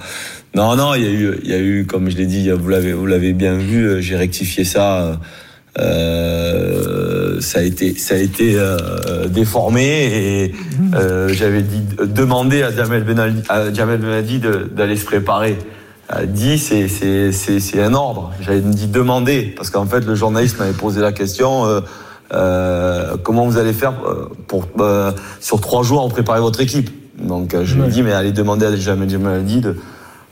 Non, 0.55 0.75
non, 0.75 0.95
il 0.95 1.03
y 1.03 1.05
a 1.05 1.11
eu, 1.11 1.39
il 1.43 1.49
y 1.49 1.53
a 1.53 1.59
eu, 1.59 1.85
comme 1.85 2.09
je 2.09 2.17
l'ai 2.17 2.25
dit, 2.25 2.49
vous 2.49 2.67
l'avez, 2.67 2.91
vous 2.91 3.05
l'avez 3.05 3.33
bien 3.33 3.55
vu, 3.55 3.85
euh, 3.85 4.01
j'ai 4.01 4.17
rectifié 4.17 4.63
ça. 4.63 5.01
Euh, 5.01 5.15
ça 5.77 7.59
a 7.59 7.61
été, 7.63 7.95
ça 7.95 8.15
a 8.15 8.17
été 8.17 8.53
euh, 8.55 9.27
déformé 9.27 9.83
et 9.83 10.55
euh, 10.95 11.29
j'avais 11.29 11.61
dit 11.61 11.81
demander 12.05 12.63
à 12.63 12.71
Jamel 12.71 13.03
Benali, 13.03 13.41
à 13.49 13.73
Jamel 13.73 13.99
Benadi 13.99 14.41
d'aller 14.71 14.95
se 14.95 15.05
préparer. 15.05 15.57
Dit, 16.27 16.57
c'est, 16.57 16.89
c'est, 16.89 17.31
c'est, 17.31 17.61
c'est 17.61 17.81
un 17.81 17.93
ordre. 17.93 18.33
J'avais 18.41 18.59
dit 18.59 18.87
demander 18.87 19.53
parce 19.55 19.69
qu'en 19.69 19.85
fait 19.85 20.01
le 20.01 20.13
journaliste 20.13 20.59
m'avait 20.59 20.73
posé 20.73 20.99
la 20.99 21.13
question. 21.13 21.65
Euh, 22.33 23.15
comment 23.23 23.45
vous 23.45 23.57
allez 23.57 23.73
faire 23.73 23.93
pour 24.47 24.65
euh, 24.79 25.11
sur 25.39 25.59
trois 25.59 25.83
jours 25.83 26.07
préparer 26.09 26.39
votre 26.39 26.61
équipe 26.61 26.89
Donc 27.17 27.55
je 27.63 27.75
lui 27.75 27.83
ai 27.83 27.87
dit 27.87 28.03
mais 28.03 28.13
allez 28.13 28.31
demander 28.31 28.65
à 28.65 28.75
Jamel 28.75 29.07
Benadi 29.07 29.61
de, 29.61 29.77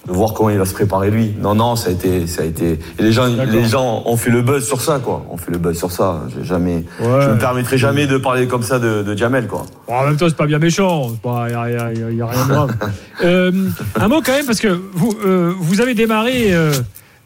de 0.07 0.13
voir 0.13 0.33
comment 0.33 0.49
il 0.49 0.57
va 0.57 0.65
se 0.65 0.73
préparer 0.73 1.11
lui. 1.11 1.33
Non, 1.41 1.55
non, 1.55 1.75
ça 1.75 1.89
a 1.89 1.91
été, 1.91 2.25
ça 2.25 2.41
a 2.41 2.45
été. 2.45 2.79
Et 2.97 3.03
les 3.03 3.11
gens, 3.11 3.27
les 3.27 3.65
gens 3.65 4.03
ont 4.05 4.17
fait 4.17 4.31
le 4.31 4.41
buzz 4.41 4.65
sur 4.65 4.81
ça, 4.81 4.99
quoi. 5.03 5.25
On 5.29 5.37
fait 5.37 5.51
le 5.51 5.57
buzz 5.57 5.77
sur 5.77 5.91
ça. 5.91 6.21
J'ai 6.35 6.43
jamais, 6.43 6.83
ouais. 7.01 7.21
je 7.21 7.29
me 7.29 7.37
permettrai 7.37 7.77
jamais 7.77 8.07
de 8.07 8.17
parler 8.17 8.47
comme 8.47 8.63
ça 8.63 8.79
de, 8.79 9.03
de 9.03 9.17
Jamel, 9.17 9.47
quoi. 9.47 9.65
Bon, 9.87 9.95
en 9.95 10.05
même 10.05 10.17
temps, 10.17 10.27
c'est 10.27 10.37
pas 10.37 10.47
bien 10.47 10.59
méchant. 10.59 11.11
Il 11.23 11.51
y, 11.51 11.53
a, 11.53 11.63
rien 11.63 12.45
de 12.45 12.47
grave. 12.47 12.75
euh, 13.23 13.51
un 13.99 14.07
mot 14.07 14.21
quand 14.25 14.31
même, 14.31 14.45
parce 14.45 14.59
que 14.59 14.79
vous, 14.93 15.15
euh, 15.25 15.53
vous 15.57 15.81
avez 15.81 15.93
démarré 15.93 16.53
euh, 16.53 16.71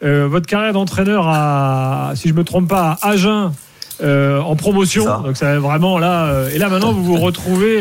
euh, 0.02 0.26
votre 0.28 0.46
carrière 0.46 0.72
d'entraîneur 0.72 1.26
à, 1.28 2.12
si 2.16 2.28
je 2.28 2.34
me 2.34 2.44
trompe 2.44 2.68
pas, 2.68 2.98
à 3.00 3.10
Agen. 3.10 3.52
en 4.02 4.56
promotion, 4.56 5.04
donc 5.22 5.36
ça 5.36 5.58
vraiment 5.58 5.98
là, 5.98 6.48
et 6.52 6.58
là 6.58 6.68
maintenant 6.68 6.92
vous 6.92 7.04
vous 7.04 7.16
retrouvez 7.16 7.80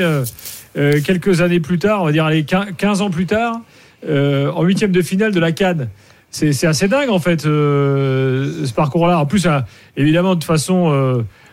quelques 0.75 1.41
années 1.41 1.59
plus 1.59 1.79
tard, 1.79 2.01
on 2.01 2.05
va 2.05 2.11
dire 2.11 2.25
allez, 2.25 2.45
15 2.45 3.01
ans 3.01 3.09
plus 3.09 3.25
tard, 3.25 3.59
euh, 4.07 4.51
en 4.51 4.63
huitième 4.63 4.91
de 4.91 5.01
finale 5.01 5.31
de 5.31 5.39
la 5.39 5.51
Cannes. 5.51 5.89
C'est 6.31 6.65
assez 6.65 6.87
dingue 6.87 7.09
en 7.09 7.19
fait 7.19 7.45
euh, 7.45 8.65
ce 8.65 8.73
parcours-là. 8.73 9.19
En 9.19 9.27
plus, 9.27 9.47
évidemment 9.95 10.33
de 10.33 10.43
façon 10.43 10.89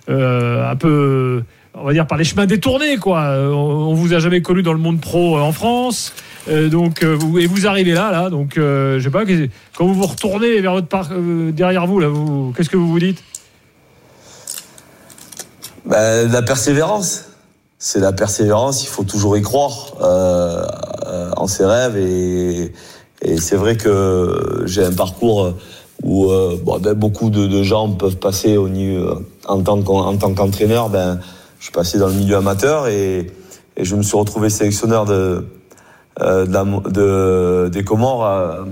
euh, 0.09 0.71
un 0.71 0.77
peu, 0.77 1.43
on 1.75 1.85
va 1.85 1.93
dire 1.93 2.07
par 2.07 2.17
les 2.17 2.25
chemins 2.25 2.47
détournés 2.47 2.97
quoi. 2.97 3.35
On, 3.37 3.91
on 3.91 3.95
vous 3.95 4.15
a 4.15 4.21
jamais 4.21 4.41
connu 4.41 4.63
dans 4.63 4.73
le 4.73 4.79
monde 4.79 4.99
pro 4.99 5.39
en 5.39 5.53
France. 5.53 6.15
donc 6.49 7.03
et 7.03 7.47
vous 7.47 7.67
arrivez 7.67 7.93
là 7.93 8.11
là 8.11 8.31
donc 8.31 8.55
je 8.57 8.99
sais 9.03 9.11
pas 9.11 9.25
quand 9.77 9.85
vous 9.85 9.93
vous 9.93 10.07
retournez 10.07 10.63
vers 10.63 10.73
votre 10.73 11.15
derrière 11.53 11.87
vous 11.87 12.01
là 12.01 12.09
vous 12.09 12.55
qu'est-ce 12.57 12.71
que 12.71 12.79
vous 12.79 12.89
vous 12.89 12.99
dites? 12.99 13.23
Ben, 15.85 16.31
la 16.33 16.41
persévérance 16.41 17.30
c'est 17.81 17.99
la 17.99 18.13
persévérance, 18.13 18.85
il 18.85 18.87
faut 18.87 19.03
toujours 19.03 19.37
y 19.37 19.43
croire 19.43 19.95
euh, 20.01 20.63
en 21.37 21.49
ses 21.49 21.65
rêves 21.65 21.97
et, 21.97 22.73
et 23.23 23.41
c'est 23.41 23.57
vrai 23.57 23.77
que 23.77 24.63
j'ai 24.67 24.85
un 24.85 24.93
parcours 24.93 25.55
où 26.03 26.31
euh, 26.31 26.57
ben, 26.81 26.95
beaucoup 26.95 27.31
de, 27.31 27.63
gens 27.63 27.91
peuvent 27.91 28.17
passer 28.17 28.57
au 28.57 28.69
niveau 28.69 29.23
en 29.47 29.63
tant 29.63 29.79
en 29.79 30.17
tant 30.17 30.35
qu'entraîneur. 30.35 30.89
Ben, 30.89 31.21
je 31.59 31.65
suis 31.65 31.73
passé 31.73 31.99
dans 31.99 32.09
le 32.09 32.15
milieu 32.15 32.37
amateur 32.37 32.87
et, 32.87 33.27
et 33.77 33.85
je 33.85 33.97
me 33.97 34.03
suis 34.03 34.17
retrouvé 34.17 34.51
sélectionneur 34.51 35.05
de, 35.05 35.47
euh, 36.21 36.47
de, 36.47 37.69
des 37.69 37.85
Comores 37.85 38.27
euh, 38.27 38.65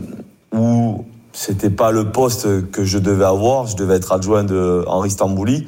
où 0.54 1.04
c'était 1.32 1.70
pas 1.70 1.90
le 1.90 2.10
poste 2.10 2.70
que 2.70 2.84
je 2.84 2.98
devais 2.98 3.24
avoir. 3.24 3.66
Je 3.66 3.76
devais 3.76 3.96
être 3.96 4.12
adjoint 4.12 4.44
de 4.44 4.84
Henri 4.86 5.10
Stambouli. 5.10 5.66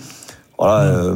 Voilà. 0.61 0.83
Euh, 0.83 1.15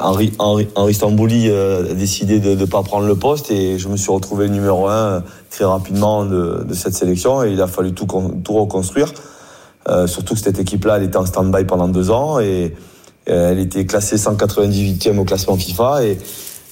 Henri, 0.00 0.32
Henri, 0.40 0.68
Henri 0.74 0.92
Stambouli 0.92 1.48
euh, 1.48 1.92
a 1.92 1.94
décidé 1.94 2.40
de 2.40 2.56
ne 2.56 2.64
pas 2.64 2.82
prendre 2.82 3.06
le 3.06 3.14
poste 3.14 3.52
et 3.52 3.78
je 3.78 3.88
me 3.88 3.96
suis 3.96 4.10
retrouvé 4.10 4.48
numéro 4.48 4.88
un 4.88 5.06
euh, 5.06 5.20
très 5.50 5.64
rapidement 5.64 6.24
de, 6.24 6.64
de 6.68 6.74
cette 6.74 6.94
sélection 6.94 7.44
et 7.44 7.52
il 7.52 7.62
a 7.62 7.68
fallu 7.68 7.92
tout, 7.92 8.08
tout 8.42 8.52
reconstruire. 8.52 9.12
Euh, 9.88 10.08
surtout 10.08 10.34
que 10.34 10.40
cette 10.40 10.58
équipe-là, 10.58 10.96
elle 10.96 11.04
était 11.04 11.16
en 11.16 11.24
stand-by 11.24 11.64
pendant 11.64 11.86
deux 11.86 12.10
ans 12.10 12.40
et, 12.40 12.74
et 13.28 13.32
elle 13.32 13.60
était 13.60 13.86
classée 13.86 14.16
198e 14.16 15.16
au 15.16 15.24
classement 15.24 15.56
FIFA 15.56 16.04
et, 16.04 16.18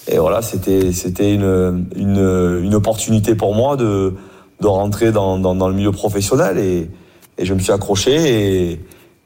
et 0.09 0.19
voilà, 0.19 0.43
c'était 0.43 0.93
c'était 0.93 1.33
une, 1.33 1.87
une, 1.95 2.61
une 2.65 2.75
opportunité 2.75 3.37
pour 3.37 3.55
moi 3.55 3.77
de, 3.77 4.15
de 4.61 4.67
rentrer 4.67 5.13
dans, 5.13 5.39
dans, 5.39 5.55
dans 5.55 5.69
le 5.69 5.75
milieu 5.75 5.93
professionnel 5.93 6.59
et, 6.59 6.91
et 7.39 7.45
je 7.45 7.55
me 7.55 7.61
suis 7.61 7.73
accroché 7.73 8.73
et 8.73 8.81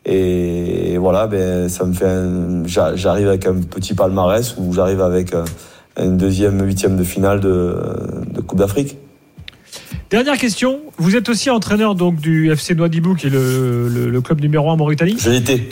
et 0.08 0.96
voilà, 0.98 1.26
ben, 1.26 1.68
ça 1.68 1.84
me 1.84 1.92
fait 1.92 2.66
j'arrive 2.96 3.28
avec 3.28 3.46
un 3.46 3.54
petit 3.54 3.94
palmarès 3.94 4.56
où 4.56 4.72
j'arrive 4.72 5.02
avec 5.02 5.34
une 5.98 6.16
deuxième 6.16 6.64
huitième 6.64 6.96
de 6.96 7.04
finale 7.04 7.40
de, 7.40 7.76
de 8.32 8.40
Coupe 8.40 8.58
d'Afrique. 8.58 8.96
Dernière 10.10 10.38
question. 10.38 10.80
Vous 10.96 11.16
êtes 11.16 11.28
aussi 11.28 11.50
entraîneur 11.50 11.94
donc 11.94 12.16
du 12.16 12.50
FC 12.50 12.74
Nouadhibou, 12.74 13.14
qui 13.14 13.26
est 13.26 13.30
le, 13.30 13.88
le, 13.88 14.08
le 14.08 14.20
club 14.22 14.40
numéro 14.40 14.70
1 14.70 14.72
en 14.72 14.76
Mauritanie. 14.78 15.16
Je 15.18 15.30
l'étais. 15.30 15.68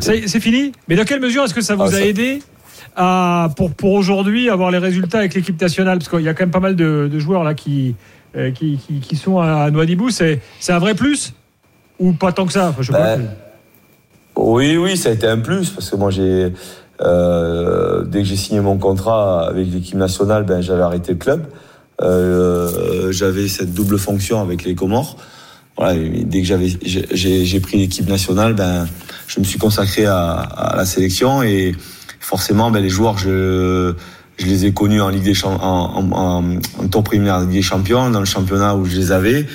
C'est 0.00 0.40
fini. 0.40 0.72
Mais 0.88 0.96
dans 0.96 1.04
quelle 1.04 1.20
mesure 1.20 1.44
est-ce 1.44 1.54
que 1.54 1.60
ça 1.60 1.76
vous 1.76 1.82
ah, 1.82 1.96
a 1.96 2.00
aidé 2.00 2.42
à, 2.96 3.50
pour, 3.56 3.72
pour 3.72 3.92
aujourd'hui 3.92 4.50
avoir 4.50 4.72
les 4.72 4.78
résultats 4.78 5.18
avec 5.18 5.34
l'équipe 5.34 5.60
nationale? 5.60 5.98
Parce 5.98 6.08
qu'il 6.08 6.22
y 6.22 6.28
a 6.28 6.34
quand 6.34 6.42
même 6.42 6.50
pas 6.50 6.60
mal 6.60 6.74
de, 6.74 7.08
de 7.10 7.18
joueurs 7.20 7.44
là 7.44 7.54
qui, 7.54 7.94
euh, 8.36 8.50
qui, 8.50 8.78
qui, 8.78 8.98
qui, 8.98 9.16
sont 9.16 9.38
à 9.38 9.70
Nouadhibou. 9.70 10.10
C'est 10.10 10.40
un 10.68 10.78
vrai 10.80 10.94
plus 10.94 11.34
ou 12.00 12.12
pas 12.12 12.32
tant 12.32 12.46
que 12.46 12.52
ça? 12.52 12.70
Enfin, 12.70 12.82
je 12.82 12.90
ben. 12.90 13.22
Oui, 14.36 14.76
oui, 14.76 14.96
ça 14.96 15.10
a 15.10 15.12
été 15.12 15.26
un 15.26 15.38
plus 15.38 15.70
parce 15.70 15.90
que 15.90 15.96
moi 15.96 16.10
j'ai 16.10 16.52
euh, 17.00 18.04
dès 18.04 18.20
que 18.20 18.24
j'ai 18.28 18.36
signé 18.36 18.60
mon 18.60 18.78
contrat 18.78 19.48
avec 19.48 19.72
l'équipe 19.72 19.96
nationale, 19.96 20.44
ben 20.44 20.60
j'avais 20.60 20.82
arrêté 20.82 21.12
le 21.12 21.18
club. 21.18 21.46
Euh, 22.02 23.12
j'avais 23.12 23.48
cette 23.48 23.72
double 23.72 23.98
fonction 23.98 24.40
avec 24.40 24.64
les 24.64 24.74
Comores. 24.74 25.16
Voilà, 25.76 25.94
dès 25.94 26.40
que 26.40 26.46
j'avais 26.46 26.68
j'ai 26.82 27.60
pris 27.60 27.78
l'équipe 27.78 28.08
nationale, 28.08 28.54
ben 28.54 28.86
je 29.26 29.40
me 29.40 29.44
suis 29.44 29.58
consacré 29.58 30.06
à, 30.06 30.34
à 30.34 30.76
la 30.76 30.84
sélection 30.84 31.42
et 31.42 31.74
forcément 32.20 32.70
ben 32.70 32.80
les 32.80 32.88
joueurs 32.88 33.18
je 33.18 33.94
je 34.36 34.46
les 34.46 34.66
ai 34.66 34.72
connus 34.72 35.00
en 35.00 35.08
Ligue 35.08 35.24
des 35.24 35.44
en, 35.44 35.52
en, 35.52 36.12
en, 36.12 36.44
en 36.78 36.88
tour 36.88 37.04
préliminaire 37.04 37.40
Ligue 37.40 37.50
des 37.50 37.62
Champions 37.62 38.10
dans 38.10 38.20
le 38.20 38.24
championnat 38.24 38.74
où 38.76 38.84
je 38.84 38.96
les 38.96 39.12
avais 39.12 39.46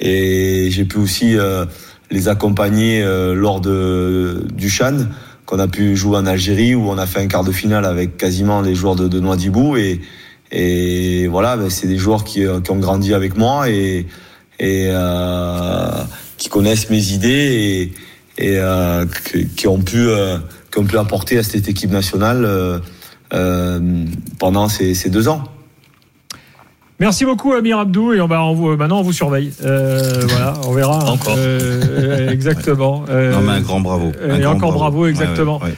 et 0.00 0.68
j'ai 0.70 0.84
pu 0.84 0.98
aussi 0.98 1.36
euh, 1.36 1.64
les 2.10 2.28
accompagner 2.28 3.02
euh, 3.02 3.34
lors 3.34 3.60
de, 3.60 4.46
du 4.54 4.70
Chan 4.70 5.06
qu'on 5.46 5.58
a 5.58 5.68
pu 5.68 5.96
jouer 5.96 6.16
en 6.18 6.26
Algérie 6.26 6.74
où 6.74 6.88
on 6.88 6.98
a 6.98 7.06
fait 7.06 7.20
un 7.20 7.26
quart 7.26 7.44
de 7.44 7.52
finale 7.52 7.84
avec 7.84 8.16
quasiment 8.16 8.60
les 8.60 8.74
joueurs 8.74 8.96
de, 8.96 9.08
de 9.08 9.20
Noidibou 9.20 9.76
et, 9.76 10.00
et 10.52 11.26
voilà 11.26 11.56
ben 11.56 11.70
c'est 11.70 11.86
des 11.86 11.98
joueurs 11.98 12.24
qui, 12.24 12.44
qui, 12.64 12.70
ont 12.70 12.78
grandi 12.78 13.14
avec 13.14 13.36
moi 13.36 13.70
et, 13.70 14.06
et 14.58 14.86
euh, 14.88 16.02
qui 16.36 16.48
connaissent 16.48 16.90
mes 16.90 17.12
idées 17.12 17.92
et, 18.38 18.58
euh, 18.58 19.04
qui, 19.24 19.48
qui, 19.48 19.68
ont 19.68 19.80
pu 19.80 20.08
euh, 20.08 20.38
qui 20.72 20.78
ont 20.78 20.84
pu 20.84 20.96
apporter 20.96 21.38
à 21.38 21.42
cette 21.42 21.68
équipe 21.68 21.90
nationale 21.90 22.80
euh, 23.34 24.04
pendant 24.38 24.68
ces, 24.68 24.94
ces 24.94 25.10
deux 25.10 25.28
ans. 25.28 25.44
Merci 27.00 27.24
beaucoup 27.24 27.52
Amir 27.52 27.78
Abdou 27.78 28.12
et 28.12 28.20
on 28.20 28.26
va 28.26 28.42
on 28.42 28.54
vous, 28.54 28.76
maintenant 28.76 28.98
on 28.98 29.02
vous 29.02 29.12
surveille. 29.12 29.52
Euh, 29.64 30.24
voilà, 30.28 30.54
on 30.66 30.72
verra. 30.72 30.98
Encore. 31.10 31.34
Euh, 31.38 32.30
exactement. 32.30 33.04
Euh, 33.08 33.32
non 33.32 33.40
mais 33.40 33.52
un 33.52 33.60
grand 33.60 33.80
bravo. 33.80 34.12
Un 34.22 34.36
et 34.36 34.40
grand 34.40 34.54
encore 34.54 34.72
bravo, 34.72 34.98
bravo 34.98 35.06
exactement. 35.06 35.58
Ouais, 35.58 35.68
ouais, 35.68 35.74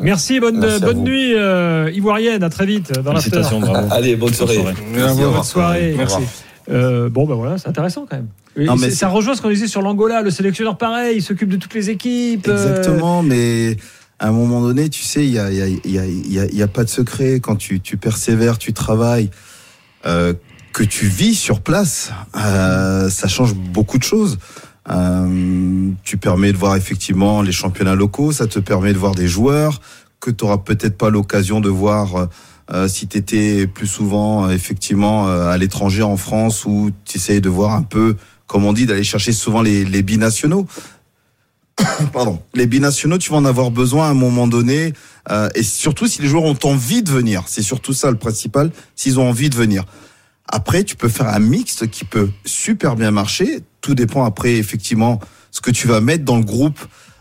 Merci, 0.00 0.40
bonne, 0.40 0.58
Merci 0.58 0.80
bonne 0.80 1.04
nuit 1.04 1.34
euh, 1.34 1.90
ivoirienne, 1.94 2.42
à 2.42 2.48
très 2.48 2.66
vite 2.66 2.92
dans 2.92 3.12
l'after. 3.12 3.42
Allez, 3.90 4.16
bonne 4.16 4.32
soirée. 4.32 4.56
Bonne 4.56 4.64
soirée. 4.64 4.82
Merci. 4.94 5.20
Bonne 5.20 5.42
soirée. 5.42 5.94
Merci. 5.96 6.22
Euh, 6.70 7.08
bon 7.08 7.26
ben 7.26 7.34
voilà, 7.34 7.58
c'est 7.58 7.68
intéressant 7.68 8.06
quand 8.08 8.16
même. 8.16 8.28
Non, 8.56 8.76
mais 8.76 8.90
ça 8.90 9.08
rejoint 9.08 9.34
ce 9.34 9.42
qu'on 9.42 9.50
disait 9.50 9.66
sur 9.66 9.82
l'Angola, 9.82 10.22
le 10.22 10.30
sélectionneur 10.30 10.76
pareil, 10.78 11.18
il 11.18 11.22
s'occupe 11.22 11.48
de 11.48 11.56
toutes 11.56 11.74
les 11.74 11.90
équipes. 11.90 12.48
Exactement, 12.48 13.22
mais 13.22 13.76
à 14.18 14.28
un 14.28 14.32
moment 14.32 14.60
donné, 14.60 14.88
tu 14.88 15.02
sais, 15.02 15.24
il 15.24 15.32
y 15.32 15.38
a, 15.38 15.50
y, 15.50 15.60
a, 15.62 15.66
y, 15.66 15.98
a, 15.98 16.04
y, 16.06 16.38
a, 16.38 16.46
y 16.46 16.62
a 16.62 16.68
pas 16.68 16.84
de 16.84 16.88
secret 16.88 17.40
quand 17.40 17.56
tu, 17.56 17.80
tu 17.80 17.96
persévères, 17.96 18.58
tu 18.58 18.72
travailles. 18.72 19.30
Euh, 20.06 20.32
que 20.72 20.82
tu 20.82 21.06
vis 21.06 21.34
sur 21.34 21.60
place, 21.60 22.12
euh, 22.36 23.10
ça 23.10 23.28
change 23.28 23.54
beaucoup 23.54 23.98
de 23.98 24.02
choses. 24.02 24.38
Euh, 24.90 25.90
tu 26.02 26.16
permets 26.16 26.52
de 26.52 26.56
voir 26.56 26.76
effectivement 26.76 27.42
les 27.42 27.52
championnats 27.52 27.94
locaux, 27.94 28.32
ça 28.32 28.46
te 28.46 28.58
permet 28.58 28.92
de 28.92 28.98
voir 28.98 29.14
des 29.14 29.28
joueurs 29.28 29.80
que 30.20 30.30
tu 30.30 30.44
auras 30.44 30.58
peut-être 30.58 30.96
pas 30.96 31.10
l'occasion 31.10 31.60
de 31.60 31.68
voir 31.68 32.28
si 32.86 33.06
tu 33.06 33.18
étais 33.18 33.66
plus 33.66 33.88
souvent 33.88 34.48
effectivement 34.48 35.26
à 35.26 35.58
l'étranger 35.58 36.02
en 36.02 36.16
France 36.16 36.64
ou 36.64 36.90
tu 37.04 37.18
essayes 37.18 37.40
de 37.40 37.50
voir 37.50 37.74
un 37.74 37.82
peu 37.82 38.16
comme 38.46 38.64
on 38.64 38.72
dit 38.72 38.86
d'aller 38.86 39.04
chercher 39.04 39.32
souvent 39.32 39.62
les, 39.62 39.84
les 39.84 40.02
binationaux 40.02 40.66
pardon, 42.12 42.42
les 42.54 42.66
binationaux, 42.66 43.18
tu 43.18 43.30
vas 43.30 43.38
en 43.38 43.44
avoir 43.44 43.70
besoin 43.70 44.06
à 44.06 44.10
un 44.10 44.14
moment 44.14 44.46
donné, 44.46 44.92
euh, 45.30 45.48
et 45.54 45.62
surtout 45.62 46.06
si 46.06 46.22
les 46.22 46.28
joueurs 46.28 46.44
ont 46.44 46.58
envie 46.64 47.02
de 47.02 47.10
venir. 47.10 47.44
C'est 47.46 47.62
surtout 47.62 47.92
ça 47.92 48.10
le 48.10 48.16
principal, 48.16 48.70
s'ils 48.94 49.18
ont 49.18 49.28
envie 49.28 49.50
de 49.50 49.56
venir. 49.56 49.84
Après, 50.48 50.84
tu 50.84 50.96
peux 50.96 51.08
faire 51.08 51.28
un 51.28 51.38
mixte 51.38 51.88
qui 51.90 52.04
peut 52.04 52.30
super 52.44 52.96
bien 52.96 53.10
marcher. 53.10 53.60
Tout 53.80 53.94
dépend 53.94 54.24
après, 54.24 54.54
effectivement, 54.54 55.20
ce 55.50 55.60
que 55.60 55.70
tu 55.70 55.86
vas 55.86 56.00
mettre 56.00 56.24
dans 56.24 56.36
le 56.36 56.44
groupe. 56.44 56.78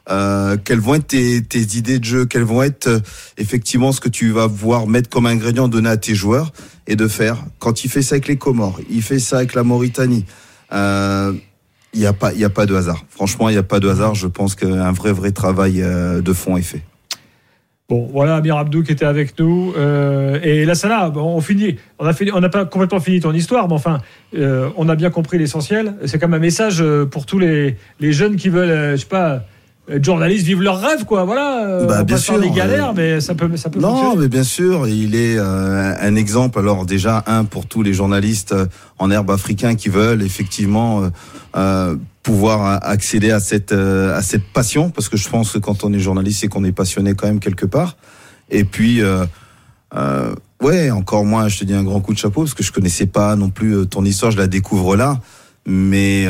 Euh, 0.10 0.58
quelles 0.58 0.80
vont 0.80 0.96
être 0.96 1.08
tes, 1.08 1.44
tes, 1.44 1.78
idées 1.78 2.00
de 2.00 2.04
jeu, 2.04 2.26
quelles 2.26 2.44
vont 2.44 2.64
être 2.64 2.88
euh, 2.88 3.00
effectivement 3.38 3.92
ce 3.92 4.02
que 4.02 4.10
tu 4.10 4.32
vas 4.32 4.48
voir 4.48 4.88
mettre 4.88 5.10
comme 5.10 5.28
ingrédient 5.28 5.68
donné 5.68 5.90
à 5.90 5.96
tes 5.96 6.16
joueurs 6.16 6.52
et 6.88 6.96
de 6.96 7.08
faire? 7.08 7.38
Quand 7.60 7.84
il 7.86 7.90
fait 7.90 8.02
ça 8.02 8.16
avec 8.16 8.28
les 8.28 8.36
Comores, 8.36 8.80
il 8.90 9.04
fait 9.04 9.20
ça 9.20 9.38
avec 9.38 9.54
la 9.54 9.64
Mauritanie. 9.64 10.26
Euh, 10.74 11.34
il 11.94 12.00
n'y 12.00 12.06
a 12.06 12.14
pas, 12.14 12.34
il 12.34 12.44
a 12.44 12.50
pas 12.50 12.66
de 12.66 12.76
hasard. 12.76 13.04
Franchement, 13.10 13.50
il 13.50 13.54
n'y 13.54 13.58
a 13.58 13.64
pas 13.64 13.80
de 13.80 13.90
hasard. 13.90 14.16
Je 14.16 14.28
pense 14.28 14.56
qu'un 14.56 14.92
vrai, 14.92 15.12
vrai 15.12 15.32
travail 15.32 15.82
euh, 15.82 16.22
de 16.22 16.34
fond 16.34 16.58
est 16.58 16.62
fait. 16.62 16.84
Bon, 17.92 18.08
voilà 18.10 18.38
Amir 18.38 18.56
Abdou 18.56 18.84
qui 18.84 18.94
était 18.94 19.04
avec 19.04 19.38
nous. 19.38 19.74
Euh, 19.76 20.40
et 20.44 20.64
là, 20.64 20.76
ça 20.76 20.88
là, 20.88 21.12
on 21.14 21.42
finit. 21.42 21.76
On 22.00 22.06
a 22.06 22.14
fini, 22.14 22.32
on 22.34 22.40
n'a 22.40 22.48
pas 22.48 22.64
complètement 22.64 23.02
fini 23.02 23.20
ton 23.20 23.34
histoire, 23.34 23.68
mais 23.68 23.74
enfin, 23.74 23.98
euh, 24.34 24.70
on 24.78 24.88
a 24.88 24.96
bien 24.96 25.10
compris 25.10 25.38
l'essentiel. 25.38 25.96
C'est 26.06 26.18
comme 26.18 26.34
un 26.34 26.40
message 26.40 26.82
pour 27.12 27.26
tous 27.26 27.38
les, 27.38 27.76
les 28.00 28.14
jeunes 28.14 28.38
qui 28.38 28.48
veulent, 28.48 28.96
je 28.96 29.02
sais 29.02 29.08
pas, 29.08 29.44
être 29.90 30.06
journalistes, 30.06 30.46
vivre 30.46 30.64
leur 30.64 30.80
rêve, 30.80 31.04
quoi. 31.04 31.26
Voilà. 31.26 31.84
Bah, 31.86 32.06
bien 32.06 32.16
sûr. 32.16 32.40
des 32.40 32.52
galères, 32.52 32.94
mais 32.96 33.20
ça 33.20 33.36
peut, 33.36 33.58
ça 33.58 33.70
peut. 33.70 33.82
Non, 33.82 34.16
mais 34.16 34.30
bien 34.30 34.46
sûr, 34.46 34.88
il 34.88 35.14
est 35.14 35.38
un 35.38 36.16
exemple. 36.16 36.60
Alors 36.60 36.86
déjà, 36.86 37.26
un 37.28 37.44
pour 37.44 37.66
tous 37.66 37.84
les 37.84 37.92
journalistes 37.92 38.56
en 39.00 39.12
herbe 39.12 39.32
africain 39.32 39.76
qui 39.76 39.90
veulent 39.90 40.22
effectivement 40.22 41.12
euh, 41.58 41.96
pouvoir 42.24 42.84
accéder 42.84 43.32
à 43.32 43.40
cette 43.40 43.72
euh, 43.72 44.16
à 44.16 44.22
cette 44.22 44.46
passion 44.46 44.90
parce 44.90 45.10
que 45.10 45.18
je 45.18 45.28
pense 45.28 45.52
que 45.52 45.58
quand 45.58 45.84
on 45.84 45.94
est 45.94 46.00
journaliste 46.00 46.42
c'est 46.42 46.48
qu'on 46.48 46.64
est 46.64 46.72
passionné 46.72 47.14
quand 47.16 47.28
même 47.28 47.40
quelque 47.40 47.66
part. 47.66 47.98
Et 48.50 48.64
puis 48.64 49.02
euh, 49.02 49.26
euh, 49.96 50.36
ouais 50.62 50.92
encore 50.92 51.26
moins 51.26 51.48
je 51.48 51.60
te 51.60 51.66
dis 51.66 51.74
un 51.74 51.84
grand 51.84 52.02
coup 52.02 52.14
de 52.14 52.20
chapeau 52.20 52.42
parce 52.42 52.54
que 52.54 52.64
je 52.64 52.72
connaissais 52.72 53.08
pas 53.08 53.36
non 53.36 53.50
plus 53.50 53.88
ton 53.88 54.06
histoire 54.06 54.32
je 54.32 54.38
la 54.38 54.48
découvre 54.48 54.96
là. 54.96 55.20
Mais 55.66 56.26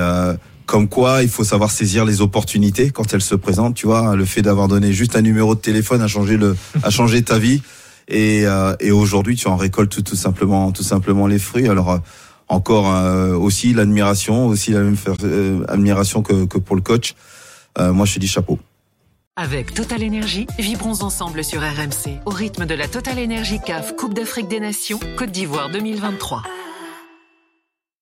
comme 0.66 0.90
quoi 0.90 1.24
il 1.24 1.30
faut 1.30 1.46
savoir 1.46 1.72
saisir 1.72 2.04
les 2.04 2.20
opportunités 2.22 2.92
quand 2.92 3.14
elles 3.14 3.22
se 3.22 3.36
présentent 3.36 3.76
tu 3.76 3.86
vois. 3.86 4.16
Le 4.16 4.26
fait 4.26 4.42
d'avoir 4.42 4.68
donné 4.68 4.94
juste 4.94 5.16
un 5.16 5.22
numéro 5.22 5.56
de 5.56 5.60
téléphone 5.62 6.02
a 6.02 6.08
changé 6.08 6.38
le 6.38 6.56
a 6.84 6.90
changé 6.90 7.22
ta 7.22 7.38
vie. 7.38 7.62
Et, 8.08 8.44
et 8.80 8.92
aujourd'hui 8.92 9.36
tu 9.36 9.48
en 9.48 9.56
récoltes 9.56 9.92
tout, 9.92 10.02
tout 10.02 10.16
simplement 10.16 10.72
tout 10.72 10.84
simplement 10.84 11.28
les 11.28 11.40
fruits. 11.40 11.68
Alors 11.68 12.02
encore 12.52 12.94
euh, 12.94 13.34
aussi 13.36 13.74
l'admiration, 13.74 14.48
aussi 14.48 14.72
la 14.72 14.82
même 14.82 14.98
euh, 15.24 15.64
admiration 15.68 16.22
que, 16.22 16.46
que, 16.46 16.58
pour 16.58 16.76
le 16.76 16.82
coach. 16.82 17.16
Euh, 17.80 17.94
moi, 17.94 18.06
je 18.06 18.16
te 18.16 18.20
dis 18.20 18.28
chapeau. 18.28 18.60
Avec 19.38 19.74
Total 19.74 20.04
Energy, 20.04 20.46
vibrons 20.60 21.02
ensemble 21.02 21.44
sur 21.44 21.62
RMC 21.62 22.20
au 22.26 22.32
rythme 22.32 22.66
de 22.66 22.76
la 22.76 22.88
Total 22.90 23.18
Energy 23.18 23.60
CAF 23.66 23.96
Coupe 23.96 24.14
d'Afrique 24.14 24.50
des 24.50 24.60
Nations 24.60 25.00
Côte 25.18 25.32
d'Ivoire 25.32 25.70
2023. 25.70 26.44